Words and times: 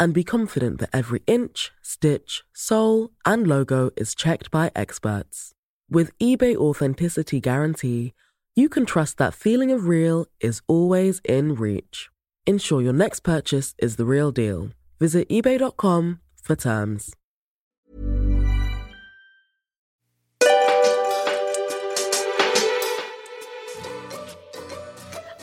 and 0.00 0.14
be 0.14 0.24
confident 0.24 0.80
that 0.80 0.88
every 0.92 1.22
inch, 1.26 1.70
stitch, 1.82 2.42
sole, 2.54 3.10
and 3.26 3.46
logo 3.46 3.90
is 3.96 4.14
checked 4.14 4.50
by 4.50 4.72
experts. 4.74 5.52
With 5.90 6.16
eBay 6.18 6.56
Authenticity 6.56 7.38
Guarantee, 7.38 8.14
you 8.56 8.70
can 8.70 8.86
trust 8.86 9.18
that 9.18 9.34
feeling 9.34 9.70
of 9.70 9.86
real 9.86 10.26
is 10.40 10.62
always 10.66 11.20
in 11.24 11.54
reach. 11.54 12.08
Ensure 12.46 12.80
your 12.80 12.94
next 12.94 13.20
purchase 13.20 13.74
is 13.78 13.96
the 13.96 14.06
real 14.06 14.32
deal. 14.32 14.70
Visit 14.98 15.28
eBay.com 15.28 16.20
for 16.42 16.56
terms. 16.56 17.14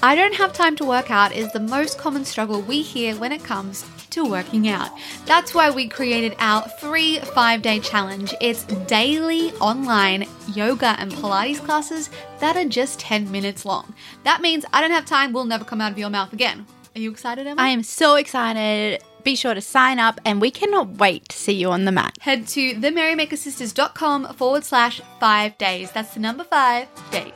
I 0.01 0.15
don't 0.15 0.35
have 0.35 0.53
time 0.53 0.75
to 0.77 0.85
work 0.85 1.11
out 1.11 1.31
is 1.31 1.51
the 1.53 1.59
most 1.59 1.97
common 1.97 2.23
struggle 2.23 2.61
we 2.61 2.81
hear 2.81 3.15
when 3.15 3.31
it 3.31 3.43
comes 3.43 3.83
to 4.17 4.29
working 4.29 4.67
out. 4.67 4.89
That's 5.25 5.53
why 5.53 5.69
we 5.69 5.87
created 5.87 6.35
our 6.39 6.67
free 6.79 7.19
five 7.19 7.61
day 7.61 7.79
challenge. 7.79 8.33
It's 8.41 8.63
daily 8.87 9.51
online 9.53 10.27
yoga 10.53 10.95
and 10.99 11.11
Pilates 11.11 11.63
classes 11.63 12.09
that 12.39 12.57
are 12.57 12.65
just 12.65 12.99
10 12.99 13.31
minutes 13.31 13.63
long. 13.63 13.93
That 14.23 14.41
means 14.41 14.65
I 14.73 14.81
don't 14.81 14.91
have 14.91 15.05
time, 15.05 15.33
will 15.33 15.45
never 15.45 15.63
come 15.63 15.81
out 15.81 15.91
of 15.91 15.99
your 15.99 16.09
mouth 16.09 16.33
again. 16.33 16.65
Are 16.95 16.99
you 16.99 17.11
excited, 17.11 17.45
Emma? 17.45 17.61
I 17.61 17.69
am 17.69 17.83
so 17.83 18.15
excited. 18.15 19.03
Be 19.23 19.35
sure 19.35 19.53
to 19.53 19.61
sign 19.61 19.99
up, 19.99 20.19
and 20.25 20.41
we 20.41 20.49
cannot 20.49 20.97
wait 20.97 21.29
to 21.29 21.37
see 21.37 21.53
you 21.53 21.69
on 21.69 21.85
the 21.85 21.91
mat. 21.91 22.17
Head 22.21 22.47
to 22.49 22.73
themerrymakersisters.com 22.73 24.33
forward 24.33 24.63
slash 24.63 25.01
five 25.19 25.57
days. 25.57 25.91
That's 25.91 26.13
the 26.13 26.21
number 26.21 26.43
five 26.43 26.87
days. 27.11 27.33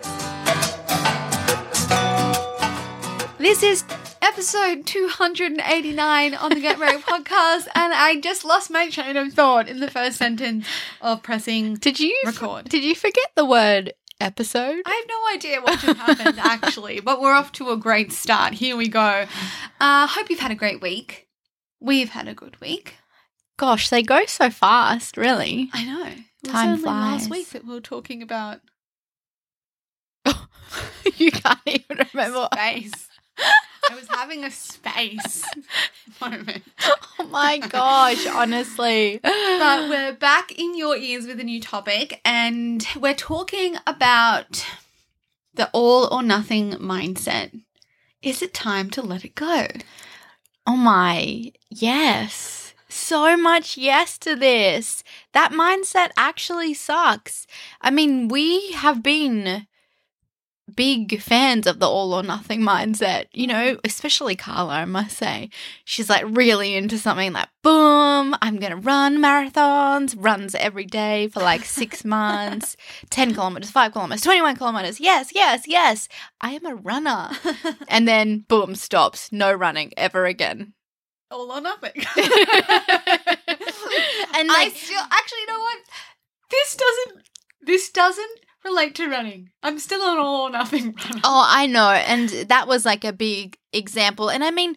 This 3.37 3.61
is 3.61 3.83
episode 4.21 4.85
289 4.85 6.35
on 6.35 6.49
the 6.49 6.59
Get 6.61 6.79
Ready 6.79 6.97
podcast, 7.01 7.67
and 7.75 7.93
I 7.93 8.19
just 8.21 8.45
lost 8.45 8.69
my 8.69 8.89
train 8.89 9.17
of 9.17 9.33
thought 9.33 9.67
in 9.67 9.79
the 9.79 9.89
first 9.89 10.17
sentence 10.17 10.65
of 11.01 11.23
pressing 11.23 11.75
Did 11.75 11.99
you 11.99 12.17
record. 12.25 12.69
Did 12.69 12.83
you 12.83 12.95
forget 12.95 13.31
the 13.35 13.45
word 13.45 13.93
episode? 14.19 14.81
I 14.85 14.93
have 14.93 15.07
no 15.07 15.35
idea 15.35 15.61
what 15.61 15.79
just 15.79 15.99
happened 15.99 16.39
actually, 16.43 16.99
but 16.99 17.21
we're 17.21 17.33
off 17.33 17.51
to 17.53 17.69
a 17.71 17.77
great 17.77 18.11
start. 18.11 18.53
Here 18.53 18.75
we 18.75 18.87
go. 18.87 19.25
Uh, 19.79 20.07
hope 20.07 20.29
you've 20.29 20.39
had 20.39 20.51
a 20.51 20.55
great 20.55 20.81
week. 20.81 21.27
We've 21.79 22.09
had 22.09 22.27
a 22.27 22.33
good 22.33 22.59
week. 22.61 22.95
Gosh, 23.57 23.89
they 23.89 24.03
go 24.03 24.25
so 24.25 24.49
fast, 24.49 25.17
really. 25.17 25.69
I 25.73 25.85
know. 25.85 26.05
It 26.05 26.17
was 26.45 26.51
Time 26.53 26.69
only 26.69 26.83
last 26.83 27.29
week 27.29 27.49
that 27.49 27.65
we 27.65 27.73
were 27.73 27.81
talking 27.81 28.21
about 28.23 28.59
you 31.17 31.31
can't 31.31 31.59
even 31.65 32.05
remember. 32.13 32.47
space. 32.53 33.07
I 33.91 33.95
was 33.95 34.07
having 34.07 34.45
a 34.45 34.51
space 34.51 35.43
moment. 36.21 36.63
Oh 37.19 37.27
my 37.29 37.57
gosh, 37.57 38.25
honestly. 38.25 39.19
But 39.21 39.89
we're 39.89 40.13
back 40.13 40.53
in 40.53 40.77
your 40.77 40.95
ears 40.95 41.27
with 41.27 41.41
a 41.41 41.43
new 41.43 41.59
topic, 41.59 42.21
and 42.23 42.87
we're 42.97 43.13
talking 43.13 43.75
about 43.85 44.65
the 45.53 45.69
all 45.73 46.07
or 46.09 46.23
nothing 46.23 46.71
mindset. 46.75 47.51
Is 48.21 48.41
it 48.41 48.53
time 48.53 48.89
to 48.91 49.01
let 49.01 49.25
it 49.25 49.35
go? 49.35 49.67
Oh 50.65 50.77
my, 50.77 51.51
yes. 51.69 52.73
So 52.87 53.35
much 53.35 53.77
yes 53.77 54.17
to 54.19 54.37
this. 54.37 55.03
That 55.33 55.51
mindset 55.51 56.11
actually 56.15 56.75
sucks. 56.75 57.45
I 57.81 57.91
mean, 57.91 58.29
we 58.29 58.71
have 58.71 59.03
been 59.03 59.67
big 60.75 61.21
fans 61.21 61.67
of 61.67 61.79
the 61.79 61.87
all 61.87 62.13
or 62.13 62.23
nothing 62.23 62.61
mindset, 62.61 63.25
you 63.33 63.47
know, 63.47 63.77
especially 63.83 64.35
Carla, 64.35 64.73
I 64.73 64.85
must 64.85 65.17
say. 65.17 65.49
She's 65.85 66.09
like 66.09 66.23
really 66.27 66.75
into 66.75 66.97
something 66.97 67.33
like, 67.33 67.49
boom, 67.61 68.35
I'm 68.41 68.57
going 68.57 68.71
to 68.71 68.77
run 68.77 69.17
marathons, 69.17 70.15
runs 70.17 70.55
every 70.55 70.85
day 70.85 71.27
for 71.27 71.39
like 71.41 71.63
six 71.65 72.03
months, 72.05 72.77
10 73.09 73.33
kilometers, 73.33 73.71
five 73.71 73.91
kilometers, 73.91 74.21
21 74.21 74.55
kilometers. 74.55 74.99
Yes, 74.99 75.31
yes, 75.33 75.67
yes. 75.67 76.07
I 76.39 76.51
am 76.51 76.65
a 76.65 76.75
runner. 76.75 77.31
and 77.87 78.07
then, 78.07 78.45
boom, 78.47 78.75
stops. 78.75 79.31
No 79.31 79.53
running 79.53 79.91
ever 79.97 80.25
again. 80.25 80.73
All 81.29 81.51
or 81.51 81.61
nothing. 81.61 82.03
And 84.33 84.49
I 84.49 84.63
like, 84.63 84.75
still 84.75 85.01
actually, 85.01 85.39
you 85.41 85.47
know 85.47 85.59
what? 85.59 85.77
This 86.49 86.75
doesn't. 86.75 87.25
This 87.61 87.91
doesn't 87.91 88.39
relate 88.63 88.95
to 88.95 89.07
running. 89.09 89.49
I'm 89.63 89.79
still 89.79 90.01
an 90.01 90.17
all 90.19 90.47
or 90.47 90.49
nothing 90.49 90.93
runner. 91.05 91.21
Oh, 91.23 91.45
I 91.47 91.65
know. 91.67 91.89
And 91.91 92.29
that 92.49 92.67
was 92.67 92.85
like 92.85 93.03
a 93.03 93.13
big 93.13 93.57
example. 93.73 94.29
And 94.29 94.43
I 94.43 94.51
mean, 94.51 94.75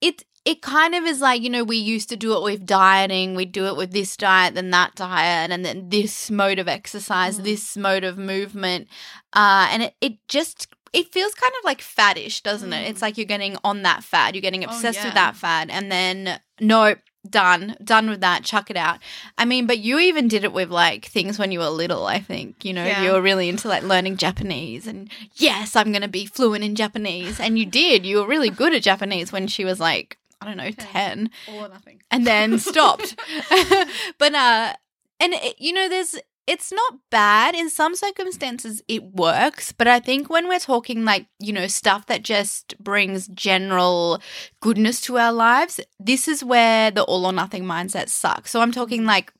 it 0.00 0.24
it 0.44 0.62
kind 0.62 0.94
of 0.94 1.04
is 1.04 1.20
like, 1.20 1.42
you 1.42 1.50
know, 1.50 1.64
we 1.64 1.76
used 1.76 2.08
to 2.10 2.16
do 2.16 2.36
it 2.36 2.42
with 2.42 2.64
dieting, 2.64 3.34
we 3.34 3.44
do 3.44 3.66
it 3.66 3.76
with 3.76 3.90
this 3.90 4.16
diet, 4.16 4.54
then 4.54 4.70
that 4.70 4.94
diet, 4.94 5.50
and 5.50 5.64
then 5.64 5.88
this 5.88 6.30
mode 6.30 6.60
of 6.60 6.68
exercise, 6.68 7.40
Mm. 7.40 7.42
this 7.44 7.76
mode 7.76 8.04
of 8.04 8.16
movement. 8.16 8.86
Uh, 9.32 9.66
and 9.72 9.82
it, 9.82 9.94
it 10.00 10.12
just 10.28 10.68
it 10.92 11.12
feels 11.12 11.34
kind 11.34 11.52
of 11.58 11.64
like 11.64 11.80
faddish, 11.80 12.42
doesn't 12.42 12.72
it? 12.72 12.86
Mm. 12.86 12.90
It's 12.90 13.02
like 13.02 13.18
you're 13.18 13.26
getting 13.26 13.56
on 13.64 13.82
that 13.82 14.04
fad, 14.04 14.34
you're 14.34 14.40
getting 14.42 14.64
Oh, 14.64 14.68
obsessed 14.68 14.98
yeah. 15.00 15.06
with 15.06 15.14
that 15.14 15.34
fad, 15.34 15.68
and 15.70 15.90
then 15.90 16.40
nope, 16.60 16.98
done, 17.26 17.76
done 17.84 18.08
with 18.10 18.20
that, 18.20 18.44
chuck 18.44 18.70
it 18.70 18.76
out. 18.76 18.98
I 19.36 19.44
mean, 19.44 19.66
but 19.66 19.78
you 19.78 19.98
even 19.98 20.28
did 20.28 20.44
it 20.44 20.52
with 20.52 20.70
like 20.70 21.06
things 21.06 21.38
when 21.38 21.52
you 21.52 21.58
were 21.58 21.68
little, 21.68 22.06
I 22.06 22.20
think. 22.20 22.64
You 22.64 22.72
know, 22.72 22.84
Yeah. 22.84 23.02
you 23.02 23.12
were 23.12 23.22
really 23.22 23.48
into 23.48 23.68
like 23.68 23.82
learning 23.82 24.16
Japanese 24.16 24.86
and 24.86 25.10
yes, 25.34 25.76
I'm 25.76 25.92
going 25.92 26.02
to 26.02 26.08
be 26.08 26.26
fluent 26.26 26.64
in 26.64 26.74
Japanese. 26.74 27.38
And 27.40 27.58
you 27.58 27.66
did. 27.66 28.06
You 28.06 28.18
were 28.18 28.26
really 28.26 28.50
good 28.50 28.74
at 28.74 28.82
Japanese 28.82 29.32
when 29.32 29.46
she 29.46 29.64
was 29.64 29.78
like, 29.80 30.16
I 30.40 30.46
don't 30.46 30.56
know, 30.58 30.70
10 30.70 31.30
All 31.48 31.64
or 31.64 31.68
nothing. 31.68 32.02
and 32.10 32.26
then 32.26 32.58
stopped. 32.58 33.16
but 34.18 34.34
uh 34.34 34.74
and 35.18 35.32
it, 35.34 35.54
you 35.58 35.72
know 35.72 35.88
there's 35.88 36.16
it's 36.46 36.70
not 36.72 36.94
bad 37.10 37.54
in 37.54 37.68
some 37.68 37.94
circumstances 37.96 38.82
it 38.88 39.02
works 39.14 39.72
but 39.72 39.88
i 39.88 39.98
think 39.98 40.30
when 40.30 40.48
we're 40.48 40.58
talking 40.58 41.04
like 41.04 41.26
you 41.40 41.52
know 41.52 41.66
stuff 41.66 42.06
that 42.06 42.22
just 42.22 42.74
brings 42.78 43.26
general 43.28 44.20
goodness 44.60 45.00
to 45.00 45.18
our 45.18 45.32
lives 45.32 45.80
this 45.98 46.28
is 46.28 46.44
where 46.44 46.90
the 46.90 47.02
all 47.04 47.26
or 47.26 47.32
nothing 47.32 47.64
mindset 47.64 48.08
sucks 48.08 48.50
so 48.50 48.60
i'm 48.60 48.72
talking 48.72 49.04
like 49.04 49.32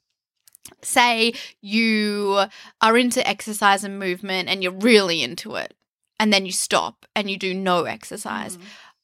say 0.83 1.33
you 1.61 2.41
are 2.81 2.97
into 2.99 3.27
exercise 3.27 3.85
and 3.85 3.99
movement 3.99 4.49
and 4.49 4.63
you're 4.63 4.73
really 4.73 5.23
into 5.23 5.55
it 5.55 5.75
and 6.19 6.33
then 6.33 6.45
you 6.47 6.53
stop 6.53 7.07
and 7.15 7.31
you 7.31 7.37
do 7.39 7.55
no 7.55 7.85
exercise 7.85 8.57
Mm. 8.57 8.63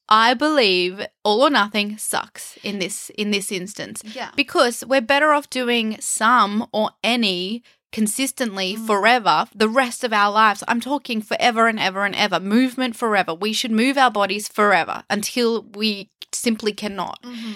I 0.08 0.34
believe 0.34 1.06
all 1.24 1.40
or 1.42 1.48
nothing 1.48 1.96
sucks 1.96 2.58
in 2.62 2.80
this 2.80 3.10
in 3.16 3.30
this 3.30 3.50
instance 3.50 4.02
Yeah. 4.04 4.30
because 4.36 4.84
we're 4.84 5.00
better 5.00 5.32
off 5.32 5.48
doing 5.48 5.96
some 6.00 6.66
or 6.72 6.90
any 7.02 7.62
consistently 7.92 8.74
Mm. 8.76 8.86
forever 8.86 9.46
the 9.54 9.68
rest 9.68 10.02
of 10.02 10.12
our 10.12 10.30
lives. 10.32 10.64
I'm 10.66 10.80
talking 10.80 11.20
forever 11.22 11.68
and 11.68 11.78
ever 11.78 12.04
and 12.04 12.14
ever. 12.14 12.40
Movement 12.40 12.96
forever. 12.96 13.34
We 13.34 13.52
should 13.52 13.70
move 13.70 13.96
our 13.98 14.10
bodies 14.10 14.48
forever 14.48 15.04
until 15.10 15.62
we 15.74 16.08
simply 16.32 16.72
cannot. 16.72 17.22
Mhm. 17.22 17.54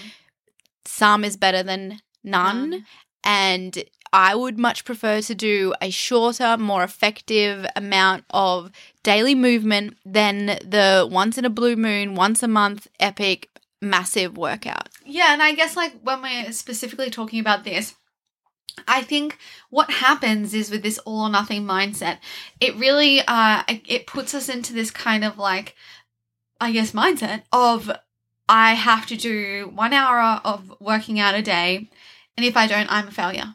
Some 0.84 1.24
is 1.24 1.36
better 1.36 1.62
than 1.62 2.00
none. 2.22 2.70
None. 2.70 2.86
And 3.24 3.84
I 4.12 4.34
would 4.34 4.58
much 4.58 4.84
prefer 4.84 5.20
to 5.22 5.34
do 5.34 5.74
a 5.82 5.90
shorter, 5.90 6.56
more 6.56 6.84
effective 6.84 7.66
amount 7.74 8.24
of 8.30 8.70
daily 9.02 9.34
movement 9.34 9.96
than 10.04 10.46
the 10.64 11.08
once 11.10 11.36
in 11.38 11.44
a 11.44 11.50
blue 11.50 11.76
moon, 11.76 12.14
once 12.14 12.42
a 12.42 12.48
month, 12.48 12.86
epic, 13.00 13.48
massive 13.82 14.36
workout. 14.38 14.88
Yeah, 15.04 15.32
and 15.32 15.42
I 15.42 15.52
guess 15.52 15.76
like 15.76 15.94
when 16.02 16.22
we're 16.22 16.52
specifically 16.52 17.10
talking 17.10 17.40
about 17.40 17.64
this, 17.64 17.94
I 18.86 19.02
think 19.02 19.38
what 19.70 19.90
happens 19.90 20.52
is 20.54 20.70
with 20.70 20.82
this 20.82 20.98
all 20.98 21.22
or 21.22 21.30
nothing 21.30 21.64
mindset, 21.64 22.18
it 22.60 22.74
really 22.76 23.20
uh 23.26 23.62
it- 23.68 24.06
puts 24.06 24.34
us 24.34 24.48
into 24.48 24.72
this 24.72 24.90
kind 24.90 25.24
of 25.24 25.38
like 25.38 25.74
I 26.60 26.72
guess 26.72 26.92
mindset 26.92 27.42
of 27.52 27.90
I 28.48 28.74
have 28.74 29.06
to 29.06 29.16
do 29.16 29.70
1 29.74 29.92
hour 29.92 30.40
of 30.44 30.72
working 30.80 31.18
out 31.18 31.34
a 31.34 31.42
day 31.42 31.88
and 32.36 32.46
if 32.46 32.56
I 32.56 32.66
don't 32.66 32.90
I'm 32.92 33.08
a 33.08 33.12
failure. 33.12 33.54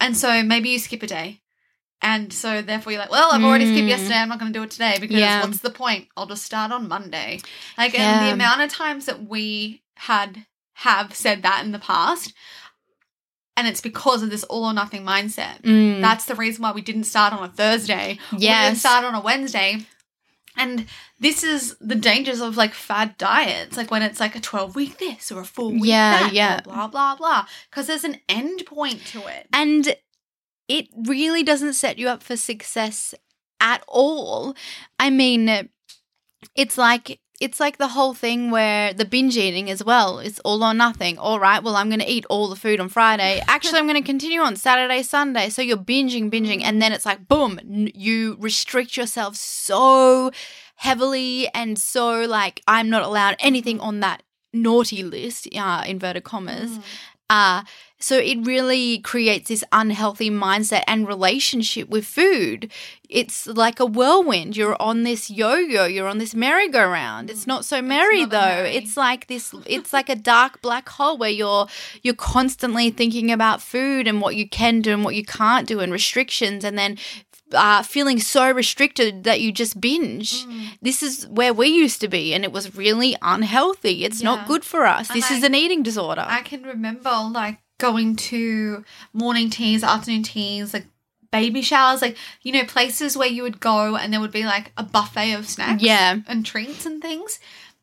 And 0.00 0.16
so 0.16 0.42
maybe 0.42 0.70
you 0.70 0.78
skip 0.78 1.02
a 1.02 1.06
day. 1.06 1.40
And 2.04 2.32
so 2.32 2.62
therefore 2.62 2.90
you're 2.92 3.00
like, 3.00 3.12
well, 3.12 3.30
I've 3.30 3.44
already 3.44 3.66
skipped 3.66 3.84
Mm. 3.86 3.88
yesterday. 3.90 4.16
I'm 4.18 4.28
not 4.28 4.40
going 4.40 4.52
to 4.52 4.58
do 4.58 4.64
it 4.64 4.72
today 4.72 4.96
because 4.98 5.16
Yeah. 5.18 5.40
what's 5.42 5.60
the 5.60 5.70
point? 5.70 6.08
I'll 6.16 6.26
just 6.26 6.42
start 6.44 6.72
on 6.72 6.88
Monday. 6.88 7.40
Like, 7.78 7.94
and 7.96 8.20
the 8.20 8.32
amount 8.32 8.60
of 8.62 8.70
times 8.72 9.06
that 9.06 9.22
we 9.28 9.82
had 9.94 10.46
have 10.74 11.14
said 11.14 11.42
that 11.42 11.64
in 11.64 11.70
the 11.70 11.78
past, 11.78 12.34
and 13.56 13.66
it's 13.68 13.80
because 13.80 14.22
of 14.22 14.30
this 14.30 14.44
all 14.44 14.64
or 14.64 14.72
nothing 14.72 15.02
mindset. 15.04 15.60
Mm. 15.62 16.00
That's 16.00 16.24
the 16.24 16.34
reason 16.34 16.62
why 16.62 16.72
we 16.72 16.82
didn't 16.82 17.04
start 17.04 17.32
on 17.32 17.42
a 17.42 17.48
Thursday. 17.48 18.18
or 18.32 18.38
We 18.38 18.46
didn't 18.66 18.78
start 18.78 19.04
on 19.04 19.14
a 19.14 19.20
Wednesday. 19.20 19.86
And 20.56 20.86
this 21.18 21.42
is 21.42 21.76
the 21.80 21.94
dangers 21.94 22.40
of 22.40 22.56
like 22.56 22.74
fad 22.74 23.16
diets, 23.16 23.76
like 23.76 23.90
when 23.90 24.02
it's 24.02 24.20
like 24.20 24.36
a 24.36 24.40
12 24.40 24.74
week 24.74 24.98
this 24.98 25.32
or 25.32 25.40
a 25.40 25.44
four 25.44 25.70
week 25.70 25.84
Yeah, 25.86 26.20
that, 26.24 26.32
yeah. 26.34 26.60
blah, 26.60 26.88
blah, 26.88 27.16
blah. 27.16 27.46
Because 27.70 27.86
there's 27.86 28.04
an 28.04 28.18
end 28.28 28.66
point 28.66 29.04
to 29.06 29.26
it. 29.26 29.46
And 29.52 29.96
it 30.68 30.88
really 31.06 31.42
doesn't 31.42 31.74
set 31.74 31.98
you 31.98 32.08
up 32.08 32.22
for 32.22 32.36
success 32.36 33.14
at 33.60 33.82
all. 33.88 34.54
I 34.98 35.08
mean, 35.08 35.68
it's 36.54 36.76
like 36.76 37.18
it's 37.42 37.58
like 37.58 37.78
the 37.78 37.88
whole 37.88 38.14
thing 38.14 38.52
where 38.52 38.94
the 38.94 39.04
binge 39.04 39.36
eating 39.36 39.68
as 39.68 39.82
well. 39.82 40.20
It's 40.20 40.38
all 40.40 40.62
or 40.62 40.72
nothing. 40.72 41.18
All 41.18 41.40
right, 41.40 41.62
well, 41.62 41.74
I'm 41.74 41.88
going 41.88 42.00
to 42.00 42.08
eat 42.08 42.24
all 42.30 42.48
the 42.48 42.56
food 42.56 42.78
on 42.78 42.88
Friday. 42.88 43.42
Actually, 43.48 43.80
I'm 43.80 43.88
going 43.88 44.00
to 44.00 44.06
continue 44.06 44.40
on 44.40 44.54
Saturday, 44.54 45.02
Sunday. 45.02 45.48
So 45.48 45.60
you're 45.60 45.76
binging, 45.76 46.30
binging, 46.30 46.62
and 46.62 46.80
then 46.80 46.92
it's 46.92 47.04
like 47.04 47.26
boom, 47.26 47.58
you 47.94 48.36
restrict 48.38 48.96
yourself 48.96 49.34
so 49.36 50.30
heavily 50.76 51.48
and 51.54 51.78
so 51.78 52.22
like 52.22 52.60
I'm 52.66 52.90
not 52.90 53.02
allowed 53.02 53.36
anything 53.38 53.78
on 53.80 54.00
that 54.00 54.22
naughty 54.52 55.02
list, 55.02 55.48
uh, 55.56 55.84
inverted 55.86 56.24
commas. 56.24 56.78
Uh, 57.30 57.62
so 58.02 58.16
it 58.18 58.38
really 58.44 58.98
creates 58.98 59.48
this 59.48 59.64
unhealthy 59.72 60.30
mindset 60.30 60.82
and 60.86 61.06
relationship 61.06 61.88
with 61.88 62.04
food. 62.04 62.70
It's 63.08 63.46
like 63.46 63.78
a 63.78 63.84
whirlwind. 63.86 64.56
You're 64.56 64.80
on 64.80 65.02
this 65.02 65.30
yo-yo, 65.30 65.84
you're 65.84 66.08
on 66.08 66.18
this 66.18 66.34
merry-go-round. 66.34 67.30
It's 67.30 67.46
not 67.46 67.64
so 67.64 67.82
merry 67.82 68.20
not 68.22 68.30
though. 68.30 68.40
merry. 68.40 68.70
It's 68.76 68.96
like 68.96 69.26
this 69.26 69.54
it's 69.66 69.92
like 69.92 70.08
a 70.08 70.16
dark 70.16 70.62
black 70.62 70.88
hole 70.88 71.16
where 71.18 71.30
you're 71.30 71.66
you're 72.02 72.14
constantly 72.14 72.90
thinking 72.90 73.30
about 73.30 73.60
food 73.62 74.08
and 74.08 74.20
what 74.20 74.34
you 74.36 74.48
can 74.48 74.80
do 74.80 74.92
and 74.92 75.04
what 75.04 75.14
you 75.14 75.24
can't 75.24 75.68
do 75.68 75.80
and 75.80 75.92
restrictions 75.92 76.64
and 76.64 76.78
then 76.78 76.96
uh, 77.54 77.82
feeling 77.82 78.18
so 78.18 78.50
restricted 78.50 79.24
that 79.24 79.42
you 79.42 79.52
just 79.52 79.78
binge. 79.78 80.46
Mm. 80.46 80.68
This 80.80 81.02
is 81.02 81.28
where 81.28 81.52
we 81.52 81.68
used 81.68 82.00
to 82.00 82.08
be, 82.08 82.32
and 82.32 82.44
it 82.44 82.50
was 82.52 82.74
really 82.74 83.14
unhealthy. 83.20 84.06
It's 84.06 84.22
Yeah. 84.22 84.30
not 84.30 84.48
good 84.48 84.64
for 84.64 84.86
us. 84.86 85.10
And 85.10 85.18
This 85.18 85.30
is 85.30 85.42
I- 85.42 85.48
an 85.48 85.54
eating 85.54 85.82
disorder. 85.82 86.24
I 86.26 86.40
can 86.40 86.62
remember 86.62 87.10
like 87.30 87.58
going 87.82 88.14
to 88.16 88.84
morning 89.12 89.50
teas, 89.50 89.82
afternoon 89.82 90.22
teas, 90.22 90.72
like 90.72 90.86
baby 91.32 91.62
showers, 91.62 92.00
like, 92.00 92.16
you 92.42 92.52
know, 92.52 92.64
places 92.64 93.16
where 93.16 93.28
you 93.28 93.42
would 93.42 93.58
go 93.58 93.96
and 93.96 94.12
there 94.12 94.20
would 94.20 94.30
be 94.32 94.44
like 94.44 94.70
a 94.76 94.82
buffet 94.84 95.32
of 95.34 95.48
snacks 95.48 95.82
Yeah. 95.82 96.20
and 96.28 96.46
treats 96.46 96.86
and 96.86 97.02
things. 97.02 97.40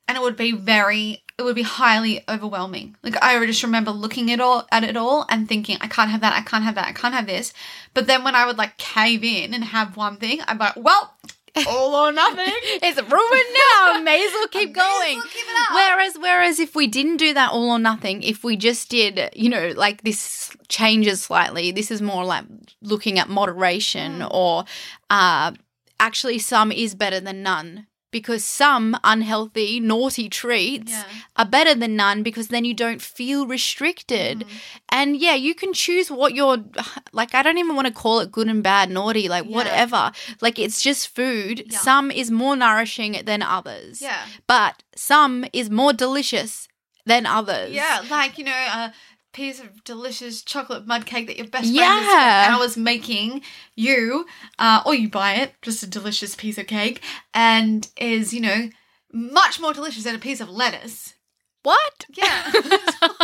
And 0.08 0.18
it 0.18 0.22
would 0.22 0.38
be 0.38 0.54
very, 0.54 1.24
it 1.38 1.44
would 1.44 1.56
be 1.56 1.62
highly 1.64 2.24
overwhelming. 2.30 2.96
Like 3.04 3.22
I 3.22 3.46
just 3.46 3.62
remember 3.64 3.92
looking 3.92 4.32
at 4.32 4.40
all 4.40 4.68
at 4.72 4.84
it 4.84 4.96
all 4.98 5.26
and 5.30 5.48
thinking, 5.48 5.78
I 5.82 5.88
can't 5.88 6.10
have 6.10 6.22
that, 6.22 6.34
I 6.34 6.42
can't 6.42 6.64
have 6.64 6.76
that, 6.76 6.88
I 6.88 6.94
can't 6.94 7.14
have 7.14 7.28
this. 7.28 7.54
But 7.94 8.08
then 8.08 8.24
when 8.24 8.36
I 8.36 8.46
would 8.46 8.58
like 8.58 8.78
cave 8.78 9.24
in 9.24 9.54
and 9.54 9.64
have 9.66 9.98
one 9.98 10.18
thing, 10.18 10.40
I'm 10.48 10.58
like, 10.58 10.76
well, 10.78 11.14
all 11.68 11.96
or 11.96 12.12
nothing. 12.12 12.46
it's 12.64 12.98
ruined 13.02 13.58
now. 13.74 14.02
May 14.02 14.26
as 14.26 14.32
well 14.34 14.48
keep 14.52 14.76
May 14.76 14.82
as 14.82 14.88
going. 14.88 15.16
well 15.18 15.26
keep 15.28 15.46
it 15.46 15.56
up. 15.70 15.74
Whereas, 15.76 16.18
whereas 16.20 16.60
if 16.60 16.76
we 16.76 16.88
didn't 16.88 17.18
do 17.18 17.34
that 17.34 17.52
all 17.52 17.70
or 17.72 17.80
nothing, 17.80 18.24
if 18.24 18.44
we 18.44 18.56
just 18.58 18.90
did, 18.90 19.30
you 19.36 19.50
know, 19.50 19.74
like 19.76 20.04
this 20.04 20.52
changes 20.68 21.22
slightly. 21.24 21.72
This 21.72 21.92
is 21.92 22.02
more 22.02 22.24
like 22.26 22.46
looking 22.82 23.20
at 23.20 23.30
moderation, 23.30 24.20
Mm. 24.20 24.28
or 24.32 24.66
uh, 25.10 25.52
actually, 26.00 26.40
some 26.40 26.72
is 26.72 26.96
better 26.96 27.20
than 27.20 27.44
none. 27.44 27.88
Because 28.12 28.44
some 28.44 28.98
unhealthy, 29.04 29.80
naughty 29.80 30.30
treats 30.30 30.92
Yeah. 30.92 31.04
are 31.38 31.46
better 31.46 31.76
than 31.76 31.96
none 31.96 32.24
because 32.24 32.48
then 32.48 32.66
you 32.66 32.74
don't 32.74 33.02
feel 33.02 33.46
restricted. 33.46 34.40
Mm-hmm. 34.40 34.58
And 34.90 35.18
yeah, 35.18 35.36
you 35.36 35.54
can 35.54 35.74
choose 35.74 36.10
what 36.10 36.34
you're 36.34 36.58
like. 37.14 37.36
I 37.36 37.44
don't 37.44 37.60
even 37.60 37.76
want 37.76 37.88
to 37.88 37.94
call 37.94 38.20
it 38.20 38.32
good 38.32 38.48
and 38.48 38.64
bad, 38.64 38.90
naughty, 38.90 39.30
like 39.30 39.46
Yeah. 39.46 39.56
whatever. 39.56 40.12
Like 40.42 40.58
it's 40.58 40.82
just 40.82 41.10
food. 41.16 41.66
Yeah. 41.68 41.78
Some 41.78 42.10
is 42.10 42.32
more 42.32 42.56
nourishing 42.56 43.22
than 43.26 43.42
others. 43.44 44.02
Yeah. 44.02 44.26
But 44.48 44.82
some 44.96 45.46
is 45.54 45.70
more 45.70 45.94
delicious 45.94 46.68
than 47.06 47.26
others. 47.26 47.72
Yeah, 47.72 48.04
like 48.10 48.38
you 48.38 48.44
know, 48.44 48.52
a 48.52 48.94
piece 49.32 49.60
of 49.60 49.84
delicious 49.84 50.42
chocolate 50.42 50.88
mud 50.88 51.06
cake 51.06 51.28
that 51.28 51.38
your 51.38 51.48
best 51.48 51.66
friend 51.66 51.76
Yeah. 51.76 52.00
has 52.00 52.56
I 52.56 52.58
was 52.60 52.78
making 52.78 53.42
you, 53.76 54.26
uh, 54.58 54.82
or 54.86 54.96
you 54.96 55.10
buy 55.10 55.36
it, 55.36 55.54
just 55.62 55.84
a 55.84 55.88
delicious 55.88 56.36
piece 56.36 56.58
of 56.58 56.68
cake, 56.68 57.02
and 57.34 57.88
is 57.98 58.34
you 58.34 58.42
know 58.42 58.70
much 59.12 59.60
more 59.60 59.74
delicious 59.74 60.04
than 60.04 60.16
a 60.16 60.20
piece 60.20 60.42
of 60.42 60.50
lettuce. 60.50 61.14
What? 61.64 62.06
Yeah. 62.16 62.52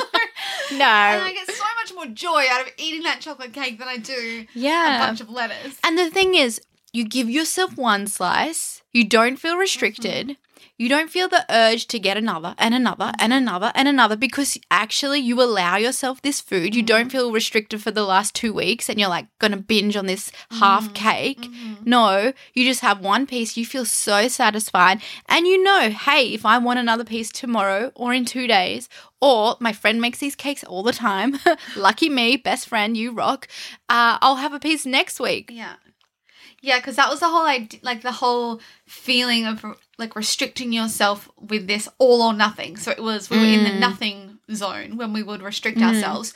No. 0.72 0.86
And 0.86 1.22
I 1.24 1.32
get 1.34 1.50
so 1.52 1.64
much 1.82 1.94
more 1.94 2.08
joy 2.08 2.46
out 2.50 2.62
of 2.62 2.72
eating 2.78 3.04
that 3.04 3.22
chocolate 3.22 3.54
cake 3.54 3.78
than 3.80 3.88
I 3.88 3.98
do 3.98 4.46
yeah. 4.54 4.96
a 4.98 5.08
bunch 5.08 5.22
of 5.22 5.30
lettuce. 5.30 5.78
And 5.84 5.98
the 5.98 6.10
thing 6.10 6.36
is, 6.36 6.60
you 6.96 7.06
give 7.06 7.30
yourself 7.30 7.78
one 7.78 8.08
slice, 8.08 8.82
you 8.94 9.04
don't 9.04 9.38
feel 9.38 9.58
restricted, 9.58 10.28
mm-hmm. 10.28 10.72
you 10.78 10.88
don't 10.88 11.10
feel 11.10 11.28
the 11.28 11.46
urge 11.50 11.88
to 11.88 12.00
get 12.00 12.16
another 12.16 12.56
and 12.58 12.74
another 12.74 13.12
and 13.20 13.34
mm-hmm. 13.34 13.44
another 13.44 13.72
and 13.76 13.88
another 13.88 14.16
because 14.16 14.58
actually 14.72 15.20
you 15.20 15.42
allow 15.42 15.76
yourself 15.76 16.22
this 16.22 16.40
food. 16.40 16.74
You 16.74 16.82
don't 16.82 17.02
mm-hmm. 17.02 17.10
feel 17.10 17.32
restricted 17.34 17.82
for 17.82 17.92
the 17.92 18.06
last 18.06 18.34
two 18.34 18.54
weeks 18.54 18.90
and 18.90 18.98
you're 18.98 19.10
like 19.10 19.28
gonna 19.40 19.58
binge 19.58 19.98
on 19.98 20.06
this 20.06 20.32
half 20.52 20.94
cake. 20.94 21.46
No, 21.84 22.32
you 22.54 22.66
just 22.66 22.82
have 22.82 23.02
one 23.02 23.28
piece, 23.28 23.58
you 23.58 23.66
feel 23.66 23.86
so 23.86 24.28
satisfied, 24.28 25.02
and 25.28 25.46
you 25.46 25.62
know, 25.62 25.90
hey, 25.90 26.34
if 26.34 26.46
I 26.46 26.58
want 26.58 26.80
another 26.80 27.04
piece 27.04 27.32
tomorrow 27.32 27.92
or 27.96 28.14
in 28.14 28.26
two 28.26 28.48
days, 28.48 28.88
or 29.22 29.58
my 29.60 29.74
friend 29.74 30.00
makes 30.00 30.20
these 30.20 30.36
cakes 30.36 30.64
all 30.64 30.84
the 30.84 30.94
time, 30.94 31.40
lucky 31.76 32.10
me, 32.10 32.38
best 32.38 32.68
friend, 32.68 32.96
you 32.96 33.12
rock, 33.12 33.48
uh, 33.90 34.18
I'll 34.22 34.38
have 34.38 34.54
a 34.54 34.60
piece 34.60 34.86
next 34.86 35.20
week. 35.20 35.50
Yeah. 35.52 35.76
Yeah, 36.66 36.80
because 36.80 36.96
that 36.96 37.12
was 37.12 37.20
the 37.20 37.30
whole 37.30 37.46
idea, 37.46 37.80
like 37.84 38.02
the 38.02 38.12
whole 38.12 38.60
feeling 38.88 39.46
of 39.46 39.64
like 40.00 40.16
restricting 40.16 40.74
yourself 40.74 41.30
with 41.40 41.68
this 41.68 41.88
all 42.00 42.24
or 42.24 42.34
nothing. 42.34 42.76
So 42.76 42.90
it 42.90 43.04
was 43.04 43.30
we 43.30 43.38
were 43.38 43.46
in 43.46 43.64
the 43.64 43.70
Mm. 43.70 43.78
nothing 43.78 44.40
zone 44.52 44.98
when 44.98 45.14
we 45.14 45.22
would 45.22 45.44
restrict 45.44 45.80
ourselves. 45.84 46.34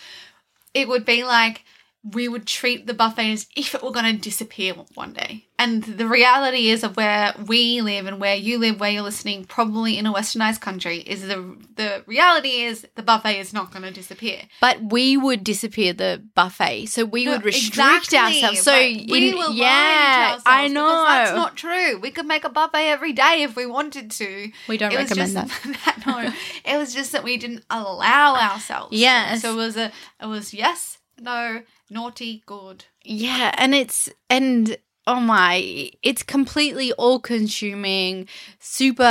It 0.76 0.88
would 0.88 1.04
be 1.04 1.24
like 1.24 1.64
we 2.04 2.30
would 2.30 2.46
treat 2.48 2.88
the 2.88 2.94
buffet 2.94 3.32
as 3.34 3.48
if 3.58 3.76
it 3.76 3.84
were 3.84 3.92
going 3.92 4.06
to 4.16 4.22
disappear 4.22 4.74
one 4.96 5.12
day. 5.14 5.46
And 5.60 5.84
the 5.84 6.08
reality 6.08 6.70
is 6.70 6.86
of 6.86 6.96
where 6.96 7.34
we 7.46 7.82
live 7.82 8.06
and 8.08 8.22
where 8.22 8.36
you 8.38 8.58
live, 8.58 8.80
where 8.80 8.90
you're 8.90 9.02
listening, 9.02 9.44
probably 9.44 9.98
in 9.98 10.06
a 10.06 10.14
westernized 10.14 10.62
country, 10.62 11.00
is 11.00 11.24
the 11.28 11.58
the 11.76 12.04
reality 12.08 12.62
is 12.62 12.88
the 12.96 13.04
buffet 13.04 13.38
is 13.40 13.52
not 13.54 13.72
going 13.74 13.84
to 13.84 13.92
disappear. 13.92 14.44
But 14.62 14.78
we 14.82 15.18
would 15.18 15.44
disappear 15.44 15.92
the 15.92 16.24
buffet, 16.34 16.86
so 16.86 17.04
we 17.04 17.26
No, 17.26 17.32
would 17.34 17.44
restrict 17.44 17.74
exactly, 18.08 18.18
ourselves. 18.18 18.62
So 18.62 18.74
in, 18.80 19.08
we 19.10 19.32
to 19.32 19.54
yeah, 19.54 20.28
ourselves 20.28 20.44
I 20.46 20.68
know. 20.70 21.04
that's 21.06 21.36
not 21.36 21.58
true. 21.58 22.00
We 22.00 22.12
could 22.12 22.26
make 22.26 22.46
a 22.46 22.50
buffet 22.50 22.88
every 22.88 23.12
day 23.12 23.44
if 23.44 23.58
we 23.58 23.66
wanted 23.66 24.12
to. 24.12 24.52
we 24.70 24.78
don't 24.78 24.94
It 24.94 24.96
recommend 24.96 25.34
just 25.34 25.64
that. 25.86 26.04
no, 26.08 26.32
it 26.74 26.78
was 26.78 26.94
just 26.94 27.12
that 27.12 27.26
we 27.26 27.36
didn't 27.36 27.66
allow 27.70 28.36
ourselves. 28.36 28.96
Yes. 28.96 29.42
So 29.42 29.52
it 29.52 29.58
was 29.58 29.76
a 29.76 29.92
it 30.22 30.26
was 30.28 30.54
yes, 30.54 31.00
no, 31.20 31.64
naughty, 31.90 32.44
good. 32.46 32.86
Yeah, 33.04 33.54
and 33.58 33.74
it's 33.76 34.10
and 34.30 34.78
oh 35.08 35.20
my, 35.20 35.90
it's 36.04 36.22
completely 36.24 36.92
all 36.94 37.20
consuming, 37.20 38.28
super 38.60 39.04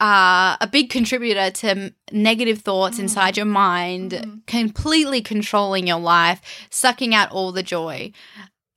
uh 0.00 0.56
a 0.60 0.68
big 0.70 0.88
contributor 0.90 1.50
to 1.50 1.92
negative 2.12 2.60
thoughts 2.62 2.96
Mm. 2.96 3.02
inside 3.02 3.36
your 3.36 3.46
mind, 3.46 4.12
Mhm. 4.12 4.46
completely 4.46 5.20
controlling 5.20 5.86
your 5.86 6.00
life, 6.00 6.40
sucking 6.70 7.14
out 7.14 7.30
all 7.30 7.52
the 7.52 7.62
joy. 7.62 8.12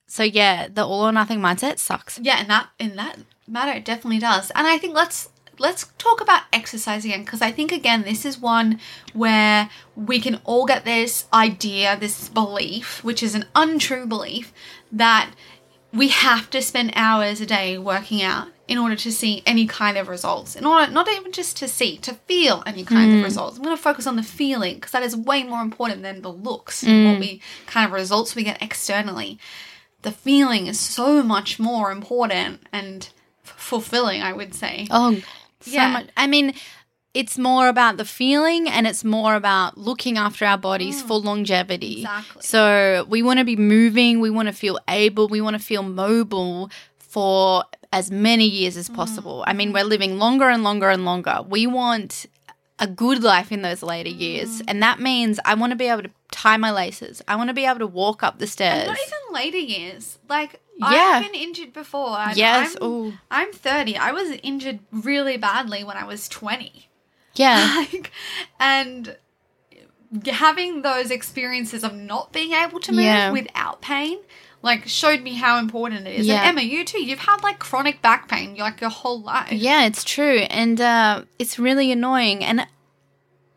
So 0.07 0.23
yeah, 0.23 0.67
the 0.67 0.85
all 0.85 1.03
or 1.07 1.11
nothing 1.13 1.39
mindset 1.39 1.79
sucks. 1.79 2.19
Yeah, 2.21 2.37
and 2.39 2.49
that 2.49 2.67
in 2.79 2.95
that 2.97 3.17
matter 3.47 3.71
it 3.71 3.85
definitely 3.85 4.19
does. 4.19 4.51
And 4.51 4.67
I 4.67 4.77
think 4.77 4.93
let's 4.93 5.29
let's 5.61 5.91
talk 5.97 6.21
about 6.21 6.43
exercise 6.51 7.05
again 7.05 7.23
because 7.23 7.41
I 7.41 7.51
think 7.51 7.71
again 7.71 8.01
this 8.01 8.25
is 8.25 8.39
one 8.39 8.79
where 9.13 9.69
we 9.95 10.19
can 10.19 10.41
all 10.43 10.65
get 10.65 10.85
this 10.85 11.25
idea, 11.33 11.97
this 11.97 12.29
belief, 12.29 13.03
which 13.03 13.23
is 13.23 13.35
an 13.35 13.45
untrue 13.55 14.05
belief 14.05 14.51
that 14.91 15.31
we 15.93 16.07
have 16.09 16.49
to 16.49 16.61
spend 16.61 16.93
hours 16.95 17.41
a 17.41 17.45
day 17.45 17.77
working 17.77 18.21
out 18.21 18.47
in 18.67 18.77
order 18.77 18.95
to 18.95 19.11
see 19.11 19.43
any 19.45 19.67
kind 19.67 19.97
of 19.97 20.07
results. 20.07 20.55
In 20.55 20.65
order 20.65 20.91
not 20.91 21.09
even 21.09 21.31
just 21.31 21.57
to 21.57 21.67
see, 21.67 21.97
to 21.97 22.13
feel 22.13 22.63
any 22.65 22.83
kind 22.83 23.11
of 23.11 23.19
mm. 23.19 23.23
results. 23.23 23.57
I'm 23.57 23.63
going 23.63 23.75
to 23.75 23.81
focus 23.81 24.07
on 24.07 24.15
the 24.15 24.23
feeling 24.23 24.75
because 24.75 24.91
that 24.91 25.03
is 25.03 25.15
way 25.15 25.43
more 25.43 25.61
important 25.61 26.01
than 26.01 26.21
the 26.21 26.31
looks 26.31 26.83
and 26.83 27.05
what 27.05 27.17
mm. 27.17 27.19
we 27.19 27.41
kind 27.67 27.85
of 27.85 27.91
results 27.91 28.35
we 28.35 28.43
get 28.43 28.61
externally 28.61 29.37
the 30.01 30.11
feeling 30.11 30.67
is 30.67 30.79
so 30.79 31.21
much 31.21 31.59
more 31.59 31.91
important 31.91 32.61
and 32.71 33.09
fulfilling, 33.43 34.21
I 34.21 34.33
would 34.33 34.53
say. 34.53 34.87
Oh, 34.89 35.21
so 35.65 35.71
Yeah. 35.71 35.91
much. 35.91 36.07
I 36.17 36.27
mean, 36.27 36.53
it's 37.13 37.37
more 37.37 37.67
about 37.67 37.97
the 37.97 38.05
feeling 38.05 38.69
and 38.69 38.87
it's 38.87 39.03
more 39.03 39.35
about 39.35 39.77
looking 39.77 40.17
after 40.17 40.45
our 40.45 40.57
bodies 40.57 41.01
for 41.01 41.17
longevity. 41.19 41.95
Mm. 41.97 41.99
Exactly. 41.99 42.41
So 42.41 43.05
we 43.09 43.21
want 43.21 43.39
to 43.39 43.45
be 43.45 43.55
moving, 43.57 44.19
we 44.21 44.29
want 44.29 44.47
to 44.47 44.53
feel 44.53 44.79
able, 44.87 45.27
we 45.27 45.41
want 45.41 45.55
to 45.57 45.61
feel 45.61 45.83
mobile 45.83 46.69
for 46.97 47.65
as 47.91 48.09
many 48.09 48.45
years 48.45 48.75
Mm. 48.75 48.79
as 48.79 48.89
possible. 48.89 49.43
I 49.45 49.51
mean, 49.53 49.73
we're 49.73 49.83
living 49.83 50.17
longer 50.17 50.47
and 50.49 50.63
longer 50.63 50.89
and 50.89 51.03
longer. 51.03 51.39
We 51.47 51.67
want 51.67 52.27
a 52.79 52.87
good 52.87 53.21
life 53.21 53.51
in 53.51 53.61
those 53.61 53.83
later 53.83 54.09
years. 54.09 54.61
And 54.67 54.81
that 54.81 54.99
means 54.99 55.39
I 55.45 55.53
want 55.55 55.71
to 55.71 55.75
be 55.75 55.87
able 55.87 56.03
to 56.03 56.09
tie 56.31 56.57
my 56.57 56.71
laces. 56.71 57.21
I 57.27 57.35
want 57.35 57.49
to 57.49 57.53
be 57.53 57.65
able 57.65 57.79
to 57.79 57.87
walk 57.87 58.23
up 58.23 58.39
the 58.39 58.43
And 58.45 58.49
stairs. 58.49 58.87
not 58.87 58.97
even 59.05 59.33
later 59.33 59.57
years. 59.59 60.17
Like 60.29 60.59
Yeah. 60.81 61.21
I've 61.23 61.31
been 61.31 61.41
injured 61.41 61.73
before. 61.73 62.17
and 62.17 62.37
yes. 62.37 62.75
I'm, 62.81 63.19
I'm 63.29 63.51
30. 63.53 63.97
I 63.97 64.11
was 64.11 64.31
injured 64.43 64.79
really 64.91 65.37
badly 65.37 65.83
when 65.83 65.97
I 65.97 66.03
was 66.05 66.27
20. 66.29 66.89
yeah. 67.35 67.85
like, 67.91 68.11
and 68.59 69.17
having 70.25 70.81
those 70.81 71.09
experiences 71.09 71.83
of 71.83 71.93
not 71.93 72.33
being 72.33 72.51
able 72.51 72.79
to 72.81 72.91
move 72.91 73.05
Yeah. 73.05 73.31
without 73.31 73.81
pain 73.81 74.17
like 74.61 74.85
showed 74.87 75.21
me 75.21 75.35
how 75.35 75.57
important 75.57 76.05
it 76.05 76.19
is 76.19 76.27
Yeah. 76.27 76.41
and 76.41 76.49
emma 76.49 76.61
you 76.61 76.83
too 76.83 77.01
you've 77.01 77.19
had 77.19 77.41
like 77.41 77.59
chronic 77.59 78.01
back 78.01 78.27
pain 78.27 78.55
like 78.57 78.81
your 78.81 78.89
whole 78.89 79.21
life 79.21 79.51
Yeah, 79.53 79.85
it's 79.85 80.03
true. 80.03 80.39
And 80.49 80.79
uh, 80.81 81.23
it's 81.39 81.57
really 81.57 81.91
annoying. 81.93 82.43
And 82.43 82.67